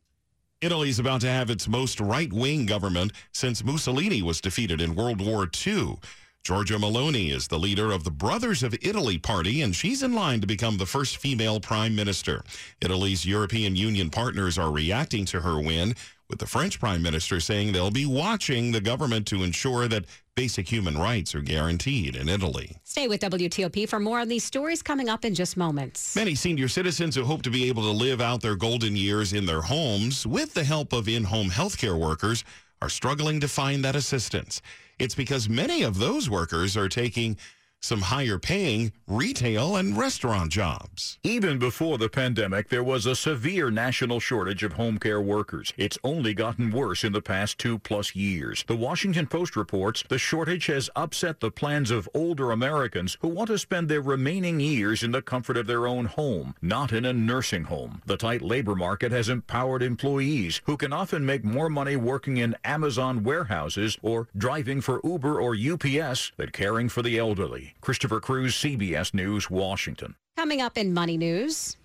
Italy's 0.61 0.99
about 0.99 1.21
to 1.21 1.29
have 1.29 1.51
its 1.51 1.69
most 1.69 2.01
right 2.01 2.33
wing 2.33 2.65
government 2.65 3.13
since 3.33 3.63
Mussolini 3.63 4.23
was 4.23 4.41
defeated 4.41 4.81
in 4.81 4.95
World 4.95 5.21
War 5.21 5.47
II. 5.67 5.99
Giorgia 6.45 6.79
Meloni 6.79 7.33
is 7.33 7.49
the 7.49 7.59
leader 7.59 7.91
of 7.91 8.05
the 8.05 8.11
Brothers 8.11 8.63
of 8.63 8.75
Italy 8.83 9.17
party, 9.17 9.63
and 9.63 9.75
she's 9.75 10.03
in 10.03 10.13
line 10.13 10.43
to 10.43 10.47
become 10.47 10.77
the 10.77 10.85
first 10.85 11.17
female 11.17 11.59
prime 11.59 11.97
minister. 11.97 12.45
Italy's 12.83 13.25
European 13.25 13.75
Union 13.77 14.11
partners 14.11 14.59
are 14.59 14.71
reacting 14.71 15.25
to 15.25 15.41
her 15.41 15.59
win, 15.59 15.95
with 16.29 16.41
the 16.41 16.47
French 16.47 16.79
prime 16.79 17.01
minister 17.01 17.41
saying 17.41 17.73
they'll 17.73 17.91
be 17.91 18.05
watching 18.05 18.73
the 18.73 18.81
government 18.83 19.27
to 19.29 19.43
ensure 19.43 19.89
that 19.89 20.05
basic 20.35 20.71
human 20.71 20.99
rights 20.99 21.35
are 21.35 21.41
guaranteed 21.41 22.15
in 22.15 22.29
Italy. 22.29 22.77
Stay 22.85 23.09
with 23.09 23.23
WTOP 23.23 23.89
for 23.89 23.99
more 23.99 24.21
on 24.21 24.29
these 24.29 24.45
stories 24.45 24.83
coming 24.83 25.09
up 25.09 25.25
in 25.25 25.35
just 25.35 25.57
moments. 25.57 26.15
Many 26.15 26.35
senior 26.35 26.69
citizens 26.69 27.17
who 27.17 27.25
hope 27.25 27.41
to 27.41 27.51
be 27.51 27.69
able 27.69 27.85
to 27.85 27.91
live 27.91 28.21
out 28.21 28.43
their 28.43 28.57
golden 28.57 28.97
years 28.97 29.33
in 29.33 29.47
their 29.47 29.63
homes 29.63 30.27
with 30.27 30.53
the 30.53 30.65
help 30.65 30.93
of 30.93 31.09
in 31.09 31.25
home 31.25 31.49
healthcare 31.49 31.99
workers 31.99 32.45
are 32.83 32.91
struggling 32.91 33.41
to 33.41 33.49
find 33.49 33.83
that 33.83 33.97
assistance. 33.97 34.61
It's 34.99 35.15
because 35.15 35.49
many 35.49 35.83
of 35.83 35.99
those 35.99 36.31
workers 36.31 36.77
are 36.77 36.89
taking 36.89 37.37
some 37.85 38.01
higher 38.01 38.39
paying 38.39 38.91
retail 39.07 39.77
and 39.77 39.99
restaurant 39.99 40.51
jobs. 40.51 41.19
Even 41.23 41.59
before 41.59 41.99
the 41.99 42.09
pandemic, 42.09 42.71
there 42.71 42.83
was 42.83 43.05
a 43.05 43.15
severe 43.15 43.71
national 43.71 44.19
shortage 44.19 44.63
of 44.63 44.73
home 44.73 44.99
care 44.99 45.21
workers. 45.21 45.75
It's 45.77 45.99
only 46.03 46.33
gotten 46.33 46.71
worse 46.71 47.05
in 47.05 47.13
the 47.13 47.21
past 47.21 47.59
two 47.59 47.79
plus 47.79 48.17
years. 48.17 48.65
The 48.67 48.75
Washington 48.75 49.27
Post 49.27 49.55
reports 49.55 50.03
the 50.09 50.17
shortage 50.17 50.65
has 50.67 50.89
upset 50.97 51.41
the 51.41 51.51
plans 51.51 51.91
of 51.91 52.09
older 52.15 52.53
Americans 52.53 53.19
who 53.21 53.29
want 53.29 53.49
to 53.49 53.59
spend 53.59 53.91
their 53.91 54.01
remaining 54.01 54.61
years 54.61 55.03
in 55.03 55.13
the 55.13 55.21
comfort 55.21 55.59
of 55.59 55.67
their 55.67 55.87
own 55.87 56.07
home, 56.07 56.55
not 56.63 56.91
in 56.91 57.05
a 57.05 57.13
nursing 57.13 57.65
home. 57.65 58.01
The 58.07 58.17
tight 58.17 58.41
labor 58.41 58.75
market 58.75 59.13
has 59.13 59.29
empowered 59.29 59.83
employees 59.83 60.63
who 60.65 60.79
can 60.79 60.95
often 60.95 61.27
make 61.27 61.45
more 61.45 61.69
money 61.69 61.97
working 61.97 62.39
in 62.39 62.57
Amazon 62.65 63.25
warehouses 63.25 63.99
or 64.01 64.29
driving 64.35 64.81
for 64.81 65.03
Uber 65.05 65.39
or 65.39 65.55
UPS 65.55 66.33
than 66.39 66.49
caring 66.49 66.89
for 66.89 67.03
the 67.03 67.19
elderly. 67.19 67.74
Christopher 67.81 68.21
Cruz, 68.21 68.55
CBS 68.55 69.15
News, 69.15 69.51
Washington. 69.51 70.15
Coming 70.37 70.61
up 70.61 70.77
in 70.79 70.93
Money 70.93 71.17
News. 71.17 71.77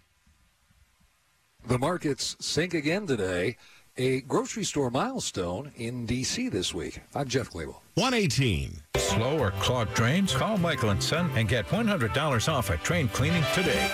The 1.68 1.78
markets 1.78 2.36
sink 2.40 2.74
again 2.74 3.06
today. 3.06 3.58
A 3.98 4.22
grocery 4.22 4.64
store 4.64 4.90
milestone 4.90 5.72
in 5.76 6.06
D.C. 6.06 6.48
this 6.48 6.74
week. 6.74 7.02
I'm 7.14 7.28
Jeff 7.28 7.50
Clabaugh. 7.50 7.82
118. 7.96 8.82
Slow 8.96 9.38
or 9.38 9.52
clogged 9.52 9.94
drains? 9.94 10.34
Call 10.34 10.58
Michael 10.58 10.92
and 10.92 11.04
Son 11.04 11.30
and 11.36 11.50
get 11.50 11.68
$100 11.68 12.52
off 12.52 12.72
at 12.72 12.84
train 12.84 13.10
cleaning 13.10 13.44
today. 13.54 13.92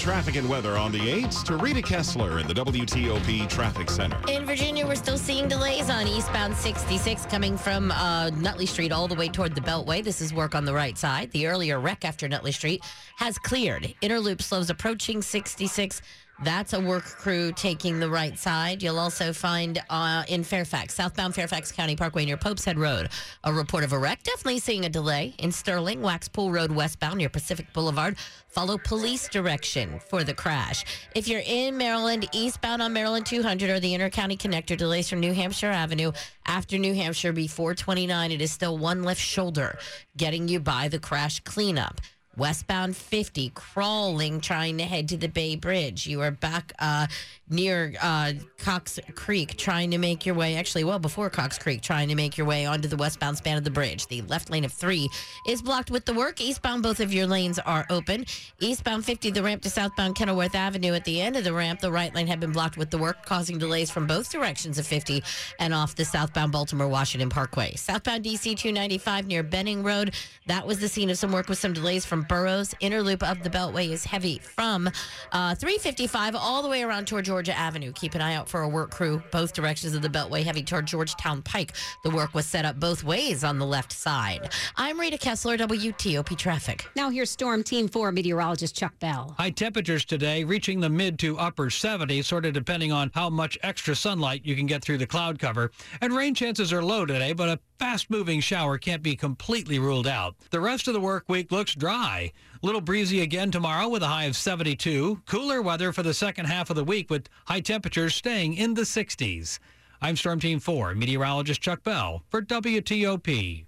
Traffic 0.00 0.36
and 0.36 0.48
weather 0.48 0.78
on 0.78 0.92
the 0.92 0.98
8s 0.98 1.44
to 1.44 1.58
Rita 1.58 1.82
Kessler 1.82 2.38
in 2.38 2.48
the 2.48 2.54
WTOP 2.54 3.46
Traffic 3.50 3.90
Center. 3.90 4.16
In 4.28 4.46
Virginia, 4.46 4.86
we're 4.86 4.94
still 4.94 5.18
seeing 5.18 5.46
delays 5.46 5.90
on 5.90 6.08
eastbound 6.08 6.56
66 6.56 7.26
coming 7.26 7.58
from 7.58 7.90
uh, 7.90 8.30
Nutley 8.30 8.64
Street 8.64 8.92
all 8.92 9.08
the 9.08 9.14
way 9.14 9.28
toward 9.28 9.54
the 9.54 9.60
Beltway. 9.60 10.02
This 10.02 10.22
is 10.22 10.32
work 10.32 10.54
on 10.54 10.64
the 10.64 10.72
right 10.72 10.96
side. 10.96 11.30
The 11.32 11.46
earlier 11.46 11.78
wreck 11.78 12.06
after 12.06 12.26
Nutley 12.28 12.52
Street 12.52 12.82
has 13.16 13.36
cleared. 13.36 13.94
Inner 14.00 14.20
loop 14.20 14.40
slows 14.40 14.70
approaching 14.70 15.20
66 15.20 16.00
that's 16.42 16.72
a 16.72 16.80
work 16.80 17.04
crew 17.04 17.52
taking 17.52 18.00
the 18.00 18.08
right 18.08 18.38
side. 18.38 18.82
You'll 18.82 18.98
also 18.98 19.32
find 19.32 19.82
uh, 19.90 20.24
in 20.28 20.42
Fairfax, 20.42 20.94
southbound 20.94 21.34
Fairfax 21.34 21.70
County 21.70 21.96
Parkway 21.96 22.24
near 22.24 22.38
Pope's 22.38 22.64
Head 22.64 22.78
Road, 22.78 23.10
a 23.44 23.52
report 23.52 23.84
of 23.84 23.92
a 23.92 23.98
wreck. 23.98 24.22
Definitely 24.22 24.60
seeing 24.60 24.86
a 24.86 24.88
delay 24.88 25.34
in 25.38 25.52
Sterling, 25.52 26.00
Waxpool 26.00 26.52
Road 26.52 26.72
westbound 26.72 27.18
near 27.18 27.28
Pacific 27.28 27.70
Boulevard. 27.72 28.16
Follow 28.48 28.78
police 28.78 29.28
direction 29.28 30.00
for 30.08 30.24
the 30.24 30.34
crash. 30.34 30.84
If 31.14 31.28
you're 31.28 31.42
in 31.44 31.76
Maryland, 31.76 32.28
eastbound 32.32 32.80
on 32.82 32.92
Maryland 32.92 33.26
200 33.26 33.70
or 33.70 33.78
the 33.78 33.92
Intercounty 33.92 34.38
Connector, 34.38 34.76
delays 34.76 35.08
from 35.08 35.20
New 35.20 35.32
Hampshire 35.32 35.70
Avenue 35.70 36.12
after 36.46 36.78
New 36.78 36.94
Hampshire 36.94 37.32
before 37.32 37.74
29. 37.74 38.32
It 38.32 38.40
is 38.40 38.50
still 38.50 38.78
one 38.78 39.02
left 39.02 39.20
shoulder 39.20 39.78
getting 40.16 40.48
you 40.48 40.58
by 40.58 40.88
the 40.88 40.98
crash 40.98 41.40
cleanup 41.40 42.00
westbound 42.36 42.96
50 42.96 43.50
crawling 43.54 44.40
trying 44.40 44.78
to 44.78 44.84
head 44.84 45.08
to 45.08 45.16
the 45.16 45.28
bay 45.28 45.56
bridge. 45.56 46.06
You 46.06 46.20
are 46.22 46.30
back 46.30 46.72
uh, 46.78 47.06
near 47.50 47.92
uh, 48.00 48.32
cox 48.58 48.98
creek 49.14 49.56
trying 49.56 49.90
to 49.90 49.98
make 49.98 50.24
your 50.24 50.34
way 50.34 50.56
actually 50.56 50.84
well 50.84 50.98
before 50.98 51.28
cox 51.28 51.58
creek 51.58 51.82
trying 51.82 52.08
to 52.08 52.14
make 52.14 52.38
your 52.38 52.46
way 52.46 52.64
onto 52.66 52.88
the 52.88 52.96
westbound 52.96 53.36
span 53.36 53.56
of 53.56 53.64
the 53.64 53.70
bridge. 53.70 54.06
The 54.06 54.22
left 54.22 54.50
lane 54.50 54.64
of 54.64 54.72
three 54.72 55.08
is 55.46 55.60
blocked 55.60 55.90
with 55.90 56.04
the 56.04 56.14
work. 56.14 56.40
Eastbound 56.40 56.82
both 56.82 57.00
of 57.00 57.12
your 57.12 57.26
lanes 57.26 57.58
are 57.58 57.86
open. 57.90 58.24
Eastbound 58.60 59.04
50 59.04 59.30
the 59.30 59.42
ramp 59.42 59.62
to 59.62 59.70
southbound 59.70 60.14
kenilworth 60.14 60.54
avenue 60.54 60.94
at 60.94 61.04
the 61.04 61.20
end 61.20 61.36
of 61.36 61.44
the 61.44 61.52
ramp. 61.52 61.80
The 61.80 61.90
right 61.90 62.14
lane 62.14 62.26
had 62.26 62.40
been 62.40 62.52
blocked 62.52 62.76
with 62.76 62.90
the 62.90 62.98
work 62.98 63.26
causing 63.26 63.58
delays 63.58 63.90
from 63.90 64.06
both 64.06 64.30
directions 64.30 64.78
of 64.78 64.86
50 64.86 65.22
and 65.58 65.74
off 65.74 65.94
the 65.96 66.04
southbound 66.04 66.52
baltimore 66.52 66.88
washington 66.88 67.30
parkway. 67.30 67.74
Southbound 67.74 68.24
dc 68.24 68.42
295 68.42 69.26
near 69.26 69.42
benning 69.42 69.82
road. 69.82 70.14
That 70.46 70.66
was 70.66 70.78
the 70.78 70.88
scene 70.88 71.10
of 71.10 71.18
some 71.18 71.32
work 71.32 71.48
with 71.48 71.58
some 71.58 71.72
delays 71.72 72.04
from 72.04 72.22
Burroughs. 72.22 72.74
Inner 72.80 73.02
loop 73.02 73.22
of 73.22 73.42
the 73.42 73.50
Beltway 73.50 73.90
is 73.90 74.04
heavy 74.04 74.38
from 74.38 74.88
uh, 75.32 75.54
355 75.54 76.36
all 76.36 76.62
the 76.62 76.68
way 76.68 76.82
around 76.82 77.06
toward 77.06 77.24
Georgia 77.24 77.39
Avenue. 77.48 77.92
Keep 77.92 78.14
an 78.14 78.20
eye 78.20 78.34
out 78.34 78.48
for 78.48 78.62
a 78.62 78.68
work 78.68 78.90
crew 78.90 79.22
both 79.30 79.52
directions 79.52 79.94
of 79.94 80.02
the 80.02 80.08
Beltway, 80.08 80.44
heavy 80.44 80.62
toward 80.62 80.86
Georgetown 80.86 81.42
Pike. 81.42 81.72
The 82.02 82.10
work 82.10 82.34
was 82.34 82.46
set 82.46 82.64
up 82.64 82.78
both 82.78 83.04
ways 83.04 83.44
on 83.44 83.58
the 83.58 83.66
left 83.66 83.92
side. 83.92 84.52
I'm 84.76 85.00
Rita 85.00 85.18
Kessler, 85.18 85.56
WTOP 85.56 86.36
Traffic. 86.36 86.86
Now 86.96 87.10
here's 87.10 87.30
Storm 87.30 87.62
Team 87.62 87.88
4 87.88 88.12
meteorologist 88.12 88.76
Chuck 88.76 88.98
Bell. 88.98 89.34
High 89.38 89.50
temperatures 89.50 90.04
today 90.04 90.44
reaching 90.44 90.80
the 90.80 90.90
mid 90.90 91.18
to 91.20 91.38
upper 91.38 91.66
70s, 91.66 92.24
sort 92.24 92.46
of 92.46 92.52
depending 92.52 92.92
on 92.92 93.10
how 93.14 93.30
much 93.30 93.58
extra 93.62 93.94
sunlight 93.94 94.42
you 94.44 94.56
can 94.56 94.66
get 94.66 94.82
through 94.82 94.98
the 94.98 95.06
cloud 95.06 95.38
cover. 95.38 95.70
And 96.00 96.12
rain 96.12 96.34
chances 96.34 96.72
are 96.72 96.82
low 96.82 97.06
today, 97.06 97.32
but 97.32 97.48
a 97.48 97.60
fast 97.80 98.10
moving 98.10 98.40
shower 98.40 98.76
can't 98.76 99.02
be 99.02 99.16
completely 99.16 99.78
ruled 99.78 100.06
out. 100.06 100.34
The 100.50 100.60
rest 100.60 100.86
of 100.86 100.92
the 100.92 101.00
work 101.00 101.30
week 101.30 101.50
looks 101.50 101.74
dry. 101.74 102.30
Little 102.60 102.82
breezy 102.82 103.22
again 103.22 103.50
tomorrow 103.50 103.88
with 103.88 104.02
a 104.02 104.06
high 104.06 104.24
of 104.24 104.36
72. 104.36 105.22
Cooler 105.26 105.62
weather 105.62 105.90
for 105.90 106.02
the 106.02 106.12
second 106.12 106.44
half 106.44 106.68
of 106.68 106.76
the 106.76 106.84
week 106.84 107.08
with 107.08 107.30
high 107.46 107.60
temperatures 107.60 108.14
staying 108.14 108.52
in 108.52 108.74
the 108.74 108.82
60s. 108.82 109.58
I'm 110.02 110.14
Storm 110.14 110.40
Team 110.40 110.60
4 110.60 110.94
meteorologist 110.94 111.62
Chuck 111.62 111.82
Bell 111.82 112.22
for 112.28 112.42
WTOP. 112.42 113.64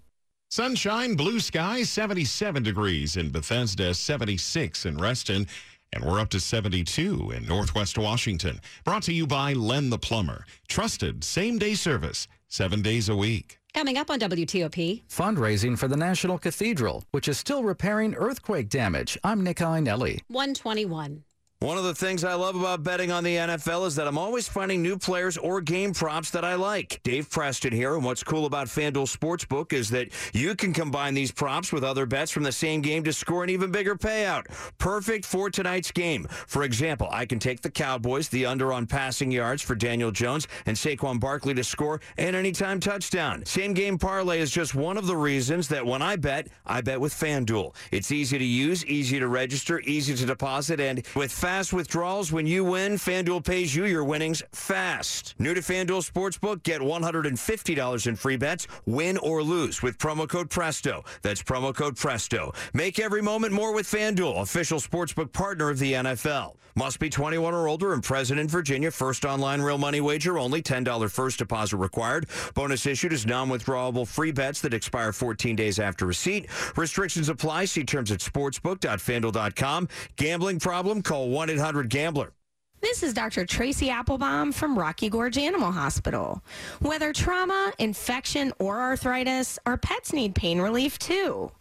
Sunshine, 0.51 1.15
blue 1.15 1.41
skies, 1.41 1.89
77 1.89 2.63
degrees 2.63 3.17
in 3.17 3.31
Bethesda, 3.31 3.95
76 3.95 4.85
in 4.85 4.99
Reston, 4.99 5.47
and 5.95 6.05
we're 6.05 6.21
up 6.21 6.29
to 6.29 6.41
72 6.41 7.31
in 7.31 7.47
Northwest 7.47 7.97
Washington. 7.97 8.61
Brought 8.85 9.05
to 9.05 9.15
you 9.15 9.27
by 9.27 9.55
Len 9.55 9.89
the 9.89 9.99
Plumber. 9.99 10.45
Trusted 10.69 11.25
same 11.25 11.59
day 11.59 11.73
service, 11.73 12.29
seven 12.49 12.83
days 12.83 13.09
a 13.09 13.17
week. 13.17 13.59
Coming 13.75 13.97
up 13.97 14.11
on 14.11 14.19
WTOP. 14.21 15.03
Fundraising 15.09 15.79
for 15.79 15.89
the 15.89 15.97
National 15.97 16.39
Cathedral, 16.39 17.05
which 17.11 17.27
is 17.27 17.39
still 17.39 17.65
repairing 17.65 18.15
earthquake 18.15 18.69
damage. 18.69 19.17
I'm 19.25 19.43
Nick 19.43 19.59
Iannelli. 19.59 20.21
121. 20.29 21.25
One 21.63 21.79
of 21.79 21.85
the 21.85 21.95
things 21.95 22.25
I 22.25 22.35
love 22.35 22.57
about 22.57 22.83
betting 22.83 23.13
on 23.13 23.23
the 23.23 23.37
NFL 23.37 23.87
is 23.87 23.95
that 23.95 24.09
I'm 24.09 24.19
always 24.19 24.49
finding 24.49 24.83
new 24.83 24.99
players 24.99 25.37
or 25.37 25.61
game 25.61 25.93
props 25.93 26.33
that 26.33 26.45
I 26.45 26.57
like. 26.57 27.01
Dave 27.05 27.31
Preston 27.31 27.73
here, 27.73 27.95
and 27.95 28.05
what's 28.05 28.25
cool 28.25 28.47
about 28.47 28.67
FanDuel 28.67 29.07
Sportsbook 29.17 29.73
is 29.73 29.89
that 29.91 30.09
you 30.33 30.57
can 30.57 30.73
combine 30.73 31.15
these 31.15 31.31
props 31.31 31.73
with 31.73 31.85
other 31.85 32.05
bets 32.05 32.33
from 32.33 32.43
the 32.43 32.51
same 32.51 32.81
game 32.81 33.05
to 33.05 33.13
score 33.13 33.45
an 33.45 33.51
even 33.51 33.71
bigger 33.71 33.95
payout. 33.95 34.47
Perfect 34.79 35.25
for 35.25 35.51
tonight's 35.51 35.93
game. 35.93 36.27
For 36.49 36.65
example, 36.65 37.07
I 37.13 37.27
can 37.27 37.39
take 37.39 37.61
the 37.61 37.71
Cowboys, 37.71 38.29
the 38.29 38.45
under 38.45 38.73
on 38.73 38.85
passing 38.85 39.31
yards 39.31 39.63
for 39.63 39.77
Daniel 39.77 40.11
Jones 40.11 40.49
and 40.67 40.77
Saquon 40.77 41.21
Barkley 41.21 41.55
to 41.55 41.63
score 41.63 42.01
an 42.19 42.35
anytime 42.35 42.81
touchdown. 42.81 43.47
Same 43.47 43.73
game 43.73 43.99
parlay 43.99 44.41
is 44.41 44.51
just 44.51 44.75
one 44.75 44.97
of 44.97 45.07
the 45.07 45.17
reasons 45.17 45.69
that 45.69 45.87
when 45.87 46.03
I 46.03 46.17
bet, 46.17 46.49
I 46.67 46.81
bet 46.81 47.01
with 47.01 47.15
FanDuel. 47.15 47.77
It's 47.93 48.11
easy 48.11 48.37
to 48.37 48.45
use, 48.45 48.85
easy 48.87 49.21
to 49.21 49.29
register, 49.29 49.79
easy 49.83 50.17
to 50.17 50.27
deposit, 50.27 50.81
and 50.81 51.07
with 51.15 51.31
fast 51.53 51.75
withdrawals, 51.75 52.33
when 52.33 52.47
you 52.47 52.65
win, 52.65 52.95
FanDuel 52.95 53.45
pays 53.45 53.75
you 53.75 53.85
your 53.85 54.05
winnings 54.05 54.43
fast. 54.53 55.35
New 55.39 55.53
to 55.53 55.61
FanDuel 55.61 56.11
Sportsbook, 56.11 56.63
get 56.63 56.81
$150 56.81 58.07
in 58.07 58.17
free 58.17 58.39
bets, 58.39 58.67
win 58.87 59.19
or 59.19 59.43
lose 59.43 59.83
with 59.83 59.99
promo 59.99 60.27
code 60.27 60.49
PRESTO. 60.49 61.05
That's 61.21 61.43
promo 61.43 61.75
code 61.75 61.99
PRESTO. 61.99 62.55
Make 62.73 62.99
every 62.99 63.21
moment 63.21 63.53
more 63.53 63.75
with 63.75 63.87
FanDuel, 63.87 64.41
official 64.41 64.79
sportsbook 64.79 65.35
partner 65.35 65.69
of 65.69 65.79
the 65.79 65.93
NFL. 65.93 66.55
Must 66.75 66.99
be 66.99 67.11
21 67.11 67.53
or 67.53 67.69
older 67.69 67.93
and 67.93 68.03
present 68.03 68.41
in 68.41 68.49
Virginia. 68.49 68.91
First 68.91 69.27
online 69.27 69.61
real 69.61 69.77
money 69.77 70.01
wager 70.01 70.39
only. 70.39 70.63
$10 70.63 71.11
first 71.11 71.39
deposit 71.39 71.77
required. 71.77 72.27
Bonus 72.55 72.87
issued 72.87 73.13
is 73.13 73.27
non-withdrawable 73.27 74.09
free 74.09 74.33
bets 74.33 74.63
that 74.63 74.73
expire 74.73 75.13
14 75.13 75.55
days 75.55 75.79
after 75.79 76.07
receipt. 76.07 76.49
Restrictions 76.77 77.29
apply. 77.29 77.67
See 77.67 77.85
terms 77.85 78.11
at 78.11 78.21
sportsbook.fanduel.com. 78.21 79.89
Gambling 80.17 80.61
problem? 80.61 81.03
Call 81.03 81.29
1-800-GAMBLER. 81.47 82.33
This 82.83 83.05
is 83.05 83.15
Dr. 83.15 83.47
Tracy 83.47 83.91
Applebaum 83.91 84.51
from 84.51 84.77
Rocky 84.77 85.09
Gorge 85.09 85.39
Animal 85.39 85.71
Hospital. 85.71 86.43
Whether 86.81 87.13
trauma, 87.13 87.73
infection, 87.79 88.53
or 88.59 88.81
arthritis, 88.81 89.57
our 89.65 89.77
pets 89.77 90.13
need 90.13 90.35
pain 90.35 90.61
relief 90.61 90.99
too. 90.99 91.53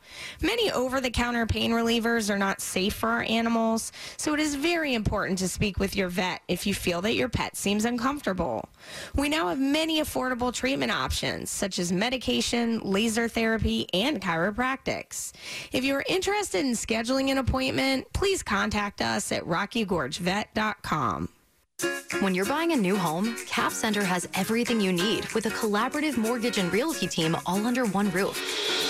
Many 0.42 0.72
over 0.72 1.00
the 1.00 1.12
counter 1.12 1.46
pain 1.46 1.72
relievers 1.72 2.32
are 2.32 2.40
not 2.40 2.60
safe 2.60 2.96
for 2.96 3.08
our 3.08 3.22
animals, 3.22 3.92
so 4.18 4.34
it 4.34 4.40
is 4.40 4.56
very 4.56 4.96
important 4.96 5.38
to 5.40 5.48
speak 5.48 5.78
with 5.78 5.96
your 5.96 6.10
vet 6.10 6.42
if 6.48 6.66
you 6.66 6.74
feel 6.74 7.02
that 7.02 7.14
your 7.14 7.30
pet 7.30 7.56
seems 7.56 7.86
uncomfortable. 7.86 8.68
We 9.16 9.30
now 9.30 9.50
have 9.50 9.60
many 9.60 10.02
affordable 10.02 10.52
treatment 10.52 10.92
options, 10.92 11.52
such 11.52 11.78
as 11.78 11.92
medication, 11.92 12.80
laser 12.80 13.28
therapy, 13.28 13.88
and 13.94 14.20
chiropractics. 14.20 15.34
If 15.72 15.84
you 15.84 15.94
are 15.96 16.04
interested 16.10 16.66
in 16.66 16.72
scheduling 16.72 17.30
an 17.30 17.38
appointment, 17.38 18.12
please 18.12 18.42
contact 18.42 19.04
us 19.04 19.32
at 19.32 19.44
rockygorgevet.com. 19.46 21.11
When 22.20 22.36
you're 22.36 22.46
buying 22.46 22.72
a 22.72 22.76
new 22.76 22.96
home, 22.96 23.36
Cap 23.48 23.72
Center 23.72 24.04
has 24.04 24.28
everything 24.36 24.80
you 24.80 24.94
need 24.94 25.26
with 25.34 25.46
a 25.48 25.50
collaborative 25.50 26.18
mortgage 26.18 26.58
and 26.58 26.72
realty 26.72 27.08
team 27.08 27.36
all 27.46 27.66
under 27.66 27.86
one 27.86 28.12
roof. 28.12 28.81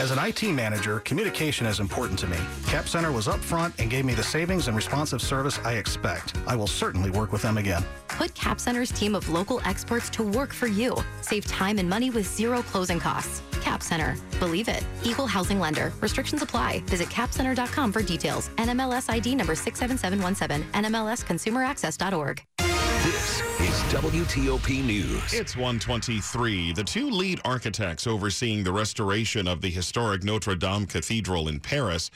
As 0.00 0.12
an 0.12 0.18
IT 0.20 0.44
manager, 0.52 1.00
communication 1.00 1.66
is 1.66 1.80
important 1.80 2.18
to 2.20 2.28
me. 2.28 2.36
Cap 2.68 2.86
Center 2.86 3.10
was 3.10 3.26
upfront 3.26 3.72
and 3.80 3.90
gave 3.90 4.04
me 4.04 4.14
the 4.14 4.22
savings 4.22 4.68
and 4.68 4.76
responsive 4.76 5.20
service 5.20 5.58
I 5.64 5.72
expect. 5.72 6.36
I 6.46 6.54
will 6.54 6.68
certainly 6.68 7.10
work 7.10 7.32
with 7.32 7.42
them 7.42 7.58
again. 7.58 7.84
Put 8.06 8.32
Cap 8.34 8.60
Center's 8.60 8.92
team 8.92 9.16
of 9.16 9.28
local 9.28 9.60
experts 9.64 10.08
to 10.10 10.22
work 10.22 10.52
for 10.52 10.68
you. 10.68 10.96
Save 11.20 11.48
time 11.48 11.78
and 11.78 11.88
money 11.88 12.10
with 12.10 12.32
zero 12.32 12.62
closing 12.62 13.00
costs. 13.00 13.42
Cap 13.60 13.82
Center. 13.82 14.14
Believe 14.38 14.68
it. 14.68 14.84
Equal 15.02 15.26
housing 15.26 15.58
lender. 15.58 15.92
Restrictions 16.00 16.42
apply. 16.42 16.80
Visit 16.86 17.08
capcenter.com 17.08 17.92
for 17.92 18.02
details. 18.02 18.50
NMLS 18.50 19.10
ID 19.10 19.34
number 19.34 19.56
67717. 19.56 20.64
NMLSconsumeraccess.org. 20.74 22.67
This 23.08 23.40
is 23.60 23.82
WTOP 23.84 24.84
News. 24.84 25.32
It's 25.32 25.56
123. 25.56 26.74
The 26.74 26.84
two 26.84 27.08
lead 27.08 27.40
architects 27.42 28.06
overseeing 28.06 28.62
the 28.62 28.70
restoration 28.70 29.48
of 29.48 29.62
the 29.62 29.70
historic 29.70 30.22
Notre 30.24 30.54
Dame 30.54 30.84
Cathedral 30.84 31.48
in 31.48 31.58
Paris 31.58 32.10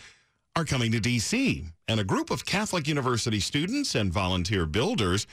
are 0.54 0.66
coming 0.66 0.92
to 0.92 1.00
D.C., 1.00 1.64
and 1.88 1.98
a 1.98 2.04
group 2.04 2.30
of 2.30 2.44
Catholic 2.44 2.86
University 2.86 3.40
students 3.40 3.94
and 3.94 4.12
volunteer 4.12 4.66
builders 4.66 5.26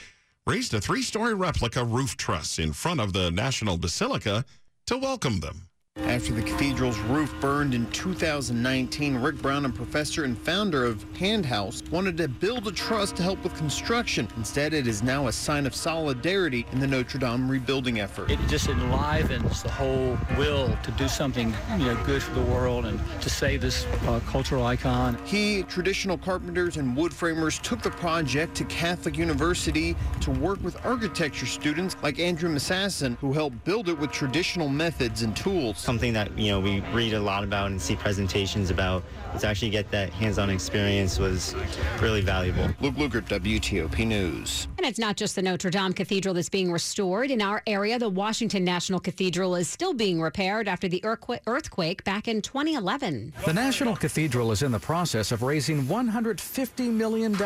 raised 0.47 0.73
a 0.73 0.79
three 0.79 1.01
story 1.01 1.33
replica 1.33 1.83
roof 1.83 2.15
truss 2.15 2.57
in 2.57 2.71
front 2.71 3.01
of 3.01 3.11
the 3.11 3.29
National 3.29 3.77
Basilica 3.77 4.45
to 4.85 4.97
welcome 4.97 5.41
them. 5.41 5.67
After 6.09 6.33
the 6.33 6.41
cathedral's 6.41 6.97
roof 7.01 7.31
burned 7.39 7.75
in 7.75 7.85
2019, 7.91 9.17
Rick 9.17 9.43
Brown, 9.43 9.65
a 9.65 9.69
professor 9.69 10.23
and 10.23 10.35
founder 10.35 10.83
of 10.83 11.05
Handshouse, 11.13 11.87
wanted 11.91 12.17
to 12.17 12.27
build 12.27 12.67
a 12.67 12.71
truss 12.71 13.11
to 13.11 13.21
help 13.21 13.43
with 13.43 13.55
construction. 13.55 14.27
Instead, 14.35 14.73
it 14.73 14.87
is 14.87 15.03
now 15.03 15.27
a 15.27 15.31
sign 15.31 15.67
of 15.67 15.75
solidarity 15.75 16.65
in 16.71 16.79
the 16.79 16.87
Notre 16.87 17.19
Dame 17.19 17.47
rebuilding 17.47 17.99
effort. 17.99 18.31
It 18.31 18.39
just 18.47 18.69
enlivens 18.69 19.61
the 19.61 19.69
whole 19.69 20.17
will 20.35 20.75
to 20.81 20.91
do 20.93 21.07
something 21.07 21.53
you 21.77 21.85
know, 21.85 22.03
good 22.05 22.23
for 22.23 22.33
the 22.33 22.45
world 22.51 22.87
and 22.87 22.99
to 23.21 23.29
save 23.29 23.61
this 23.61 23.85
uh, 24.07 24.19
cultural 24.25 24.65
icon. 24.65 25.15
He, 25.25 25.61
traditional 25.63 26.17
carpenters 26.17 26.77
and 26.77 26.97
wood 26.97 27.13
framers 27.13 27.59
took 27.59 27.83
the 27.83 27.91
project 27.91 28.55
to 28.55 28.63
Catholic 28.63 29.15
University 29.15 29.95
to 30.21 30.31
work 30.31 30.61
with 30.63 30.83
architecture 30.83 31.45
students 31.45 31.95
like 32.01 32.17
Andrew 32.17 32.49
Massassin, 32.49 33.15
who 33.19 33.31
helped 33.31 33.63
build 33.63 33.89
it 33.89 33.97
with 33.99 34.11
traditional 34.11 34.69
methods 34.69 35.21
and 35.21 35.35
tools. 35.35 35.78
Something 35.79 36.11
that, 36.13 36.37
you 36.37 36.51
know, 36.51 36.59
we 36.59 36.81
read 36.93 37.13
a 37.13 37.19
lot 37.19 37.43
about 37.43 37.71
and 37.71 37.81
see 37.81 37.95
presentations 37.95 38.69
about, 38.69 39.01
to 39.39 39.47
actually 39.47 39.69
get 39.69 39.89
that 39.91 40.09
hands-on 40.09 40.49
experience 40.49 41.17
was 41.17 41.55
really 42.01 42.21
valuable. 42.21 42.67
Luke 42.81 42.95
Lukert, 42.95 43.27
WTOP 43.29 44.05
News. 44.05 44.67
And 44.77 44.85
it's 44.85 44.99
not 44.99 45.15
just 45.15 45.35
the 45.35 45.41
Notre 45.41 45.69
Dame 45.69 45.93
Cathedral 45.93 46.33
that's 46.33 46.49
being 46.49 46.69
restored. 46.71 47.31
In 47.31 47.41
our 47.41 47.63
area, 47.65 47.97
the 47.97 48.09
Washington 48.09 48.65
National 48.65 48.99
Cathedral 48.99 49.55
is 49.55 49.69
still 49.69 49.93
being 49.93 50.21
repaired 50.21 50.67
after 50.67 50.89
the 50.89 51.01
earthquake 51.03 52.03
back 52.03 52.27
in 52.27 52.41
2011. 52.41 53.33
The 53.45 53.53
National 53.53 53.95
Cathedral 53.95 54.51
is 54.51 54.61
in 54.63 54.73
the 54.73 54.79
process 54.79 55.31
of 55.31 55.43
raising 55.43 55.83
$150 55.83 56.91
million. 56.91 57.37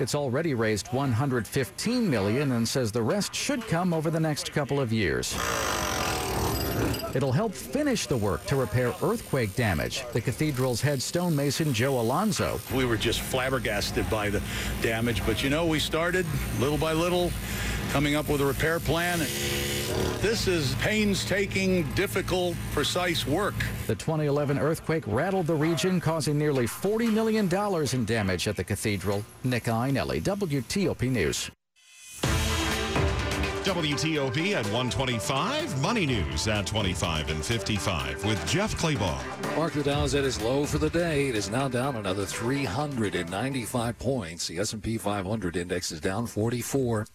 It's 0.00 0.14
already 0.16 0.54
raised 0.54 0.88
$115 0.88 2.02
million 2.02 2.52
and 2.52 2.66
says 2.66 2.90
the 2.90 3.02
rest 3.02 3.32
should 3.34 3.62
come 3.68 3.94
over 3.94 4.10
the 4.10 4.20
next 4.20 4.52
couple 4.52 4.80
of 4.80 4.92
years. 4.92 5.36
It'll 7.14 7.32
help 7.32 7.52
finish 7.52 8.06
the 8.06 8.16
work 8.16 8.44
to 8.46 8.56
repair 8.56 8.94
earthquake 9.02 9.54
damage. 9.56 10.04
The 10.12 10.20
cathedral's 10.20 10.80
head 10.80 11.00
stonemason, 11.00 11.72
Joe 11.72 12.00
Alonso. 12.00 12.60
We 12.74 12.84
were 12.84 12.96
just 12.96 13.20
flabbergasted 13.20 14.08
by 14.10 14.30
the 14.30 14.42
damage, 14.82 15.24
but 15.24 15.42
you 15.42 15.50
know, 15.50 15.66
we 15.66 15.78
started 15.78 16.26
little 16.60 16.78
by 16.78 16.92
little 16.92 17.30
coming 17.90 18.14
up 18.14 18.28
with 18.28 18.40
a 18.40 18.44
repair 18.44 18.78
plan. 18.80 19.20
This 20.20 20.48
is 20.48 20.74
painstaking, 20.76 21.84
difficult, 21.94 22.56
precise 22.72 23.26
work. 23.26 23.54
The 23.86 23.94
2011 23.94 24.58
earthquake 24.58 25.04
rattled 25.06 25.46
the 25.46 25.54
region, 25.54 26.00
causing 26.00 26.36
nearly 26.36 26.66
$40 26.66 27.12
million 27.12 27.48
in 27.92 28.04
damage 28.04 28.48
at 28.48 28.56
the 28.56 28.64
cathedral. 28.64 29.24
Nick 29.44 29.64
Iannelli, 29.64 30.20
WTOP 30.20 31.10
News. 31.10 31.50
WTOP 33.68 34.54
at 34.54 34.64
125, 34.64 35.82
Money 35.82 36.06
News 36.06 36.48
at 36.48 36.66
25 36.66 37.28
and 37.28 37.44
55 37.44 38.24
with 38.24 38.48
Jeff 38.48 38.74
Clabaugh. 38.78 39.20
Market 39.56 39.84
Dow 39.84 40.04
is 40.04 40.14
at 40.14 40.24
its 40.24 40.40
low 40.40 40.64
for 40.64 40.78
the 40.78 40.88
day. 40.88 41.28
It 41.28 41.34
is 41.34 41.50
now 41.50 41.68
down 41.68 41.94
another 41.96 42.24
395 42.24 43.98
points. 43.98 44.46
The 44.46 44.58
S&P 44.58 44.96
500 44.96 45.54
index 45.54 45.92
is 45.92 46.00
down 46.00 46.26
44. 46.26 47.06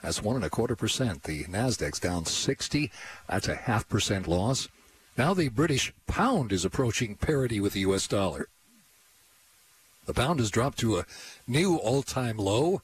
That's 0.00 0.22
one 0.22 0.36
and 0.36 0.44
a 0.46 0.48
quarter 0.48 0.74
percent. 0.74 1.24
The 1.24 1.44
Nasdaq's 1.44 2.00
down 2.00 2.24
60. 2.24 2.90
That's 3.28 3.48
a 3.48 3.54
half 3.54 3.86
percent 3.86 4.26
loss. 4.26 4.68
Now 5.18 5.34
the 5.34 5.50
British 5.50 5.92
pound 6.06 6.50
is 6.50 6.64
approaching 6.64 7.16
parity 7.16 7.60
with 7.60 7.74
the 7.74 7.80
U.S. 7.80 8.08
dollar. 8.08 8.48
The 10.06 10.14
pound 10.14 10.40
has 10.40 10.50
dropped 10.50 10.78
to 10.78 10.96
a 10.96 11.04
new 11.46 11.76
all-time 11.76 12.38
low 12.38 12.80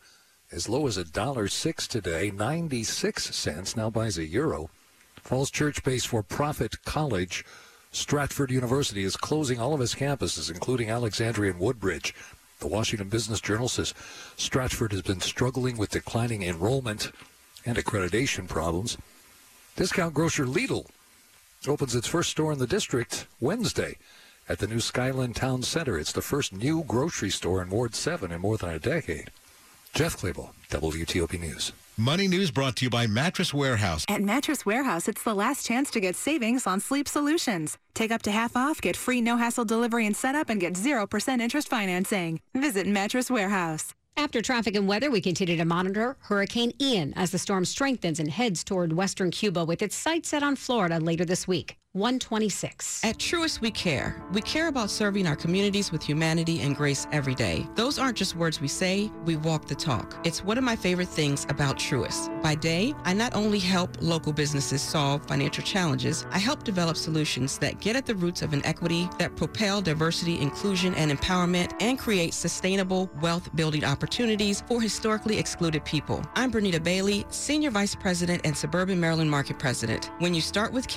as 0.52 0.68
low 0.68 0.86
as 0.86 0.96
a 0.96 1.04
dollar 1.04 1.48
six 1.48 1.88
today, 1.88 2.30
96 2.30 3.34
cents 3.34 3.76
now 3.76 3.90
buys 3.90 4.16
a 4.16 4.24
euro. 4.24 4.70
Falls 5.16 5.50
Church-based 5.50 6.06
for-profit 6.06 6.84
college 6.84 7.44
Stratford 7.90 8.50
University 8.50 9.04
is 9.04 9.16
closing 9.16 9.58
all 9.58 9.72
of 9.72 9.80
its 9.80 9.94
campuses, 9.94 10.50
including 10.50 10.90
Alexandria 10.90 11.50
and 11.50 11.60
Woodbridge. 11.60 12.14
The 12.60 12.66
Washington 12.66 13.08
Business 13.08 13.40
Journal 13.40 13.68
says 13.68 13.94
Stratford 14.36 14.92
has 14.92 15.02
been 15.02 15.20
struggling 15.20 15.76
with 15.76 15.90
declining 15.90 16.42
enrollment 16.42 17.10
and 17.64 17.76
accreditation 17.78 18.48
problems. 18.48 18.98
Discount 19.76 20.14
grocer 20.14 20.44
Lidl 20.44 20.86
opens 21.66 21.94
its 21.94 22.06
first 22.06 22.30
store 22.30 22.52
in 22.52 22.58
the 22.58 22.66
district 22.66 23.26
Wednesday 23.40 23.96
at 24.48 24.58
the 24.58 24.66
new 24.66 24.80
Skyland 24.80 25.34
Town 25.34 25.62
Center. 25.62 25.98
It's 25.98 26.12
the 26.12 26.22
first 26.22 26.52
new 26.52 26.84
grocery 26.84 27.30
store 27.30 27.62
in 27.62 27.70
Ward 27.70 27.94
7 27.94 28.30
in 28.30 28.40
more 28.40 28.58
than 28.58 28.70
a 28.70 28.78
decade. 28.78 29.30
Jeff 29.96 30.18
Clabaugh, 30.18 30.50
WTOP 30.68 31.40
News. 31.40 31.72
Money 31.96 32.28
News 32.28 32.50
brought 32.50 32.76
to 32.76 32.84
you 32.84 32.90
by 32.90 33.06
Mattress 33.06 33.54
Warehouse. 33.54 34.04
At 34.10 34.20
Mattress 34.20 34.66
Warehouse, 34.66 35.08
it's 35.08 35.22
the 35.22 35.32
last 35.32 35.64
chance 35.64 35.90
to 35.92 36.00
get 36.00 36.14
savings 36.16 36.66
on 36.66 36.80
sleep 36.80 37.08
solutions. 37.08 37.78
Take 37.94 38.10
up 38.10 38.20
to 38.24 38.30
half 38.30 38.58
off, 38.58 38.78
get 38.82 38.94
free 38.94 39.22
no 39.22 39.38
hassle 39.38 39.64
delivery 39.64 40.04
and 40.04 40.14
setup, 40.14 40.50
and 40.50 40.60
get 40.60 40.74
0% 40.74 41.40
interest 41.40 41.68
financing. 41.68 42.40
Visit 42.54 42.86
Mattress 42.86 43.30
Warehouse. 43.30 43.94
After 44.18 44.42
traffic 44.42 44.76
and 44.76 44.86
weather, 44.86 45.10
we 45.10 45.22
continue 45.22 45.56
to 45.56 45.64
monitor 45.64 46.18
Hurricane 46.20 46.72
Ian 46.78 47.14
as 47.16 47.30
the 47.30 47.38
storm 47.38 47.64
strengthens 47.64 48.20
and 48.20 48.30
heads 48.30 48.64
toward 48.64 48.92
western 48.92 49.30
Cuba 49.30 49.64
with 49.64 49.80
its 49.80 49.96
sights 49.96 50.28
set 50.28 50.42
on 50.42 50.56
Florida 50.56 51.00
later 51.00 51.24
this 51.24 51.48
week. 51.48 51.78
126. 51.96 53.02
At 53.04 53.16
Truist, 53.16 53.62
we 53.62 53.70
care. 53.70 54.22
We 54.32 54.42
care 54.42 54.68
about 54.68 54.90
serving 54.90 55.26
our 55.26 55.34
communities 55.34 55.90
with 55.90 56.02
humanity 56.02 56.60
and 56.60 56.76
grace 56.76 57.06
every 57.10 57.34
day. 57.34 57.66
Those 57.74 57.98
aren't 57.98 58.18
just 58.18 58.36
words 58.36 58.60
we 58.60 58.68
say, 58.68 59.10
we 59.24 59.36
walk 59.36 59.66
the 59.66 59.74
talk. 59.74 60.14
It's 60.24 60.44
one 60.44 60.58
of 60.58 60.64
my 60.64 60.76
favorite 60.76 61.08
things 61.08 61.46
about 61.48 61.78
Truist. 61.78 62.42
By 62.42 62.54
day, 62.54 62.92
I 63.04 63.14
not 63.14 63.34
only 63.34 63.58
help 63.58 63.96
local 64.02 64.32
businesses 64.34 64.82
solve 64.82 65.26
financial 65.26 65.64
challenges, 65.64 66.26
I 66.30 66.38
help 66.38 66.64
develop 66.64 66.98
solutions 66.98 67.58
that 67.58 67.80
get 67.80 67.96
at 67.96 68.04
the 68.04 68.14
roots 68.14 68.42
of 68.42 68.52
inequity, 68.52 69.08
that 69.18 69.34
propel 69.34 69.80
diversity, 69.80 70.38
inclusion, 70.38 70.94
and 70.96 71.10
empowerment, 71.10 71.72
and 71.80 71.98
create 71.98 72.34
sustainable 72.34 73.10
wealth 73.22 73.48
building 73.56 73.84
opportunities 73.84 74.62
for 74.68 74.82
historically 74.82 75.38
excluded 75.38 75.82
people. 75.86 76.22
I'm 76.34 76.52
Bernita 76.52 76.82
Bailey, 76.82 77.24
Senior 77.30 77.70
Vice 77.70 77.94
President 77.94 78.42
and 78.44 78.54
Suburban 78.54 79.00
Maryland 79.00 79.30
Market 79.30 79.58
President. 79.58 80.10
When 80.18 80.34
you 80.34 80.42
start 80.42 80.72
with 80.72 80.86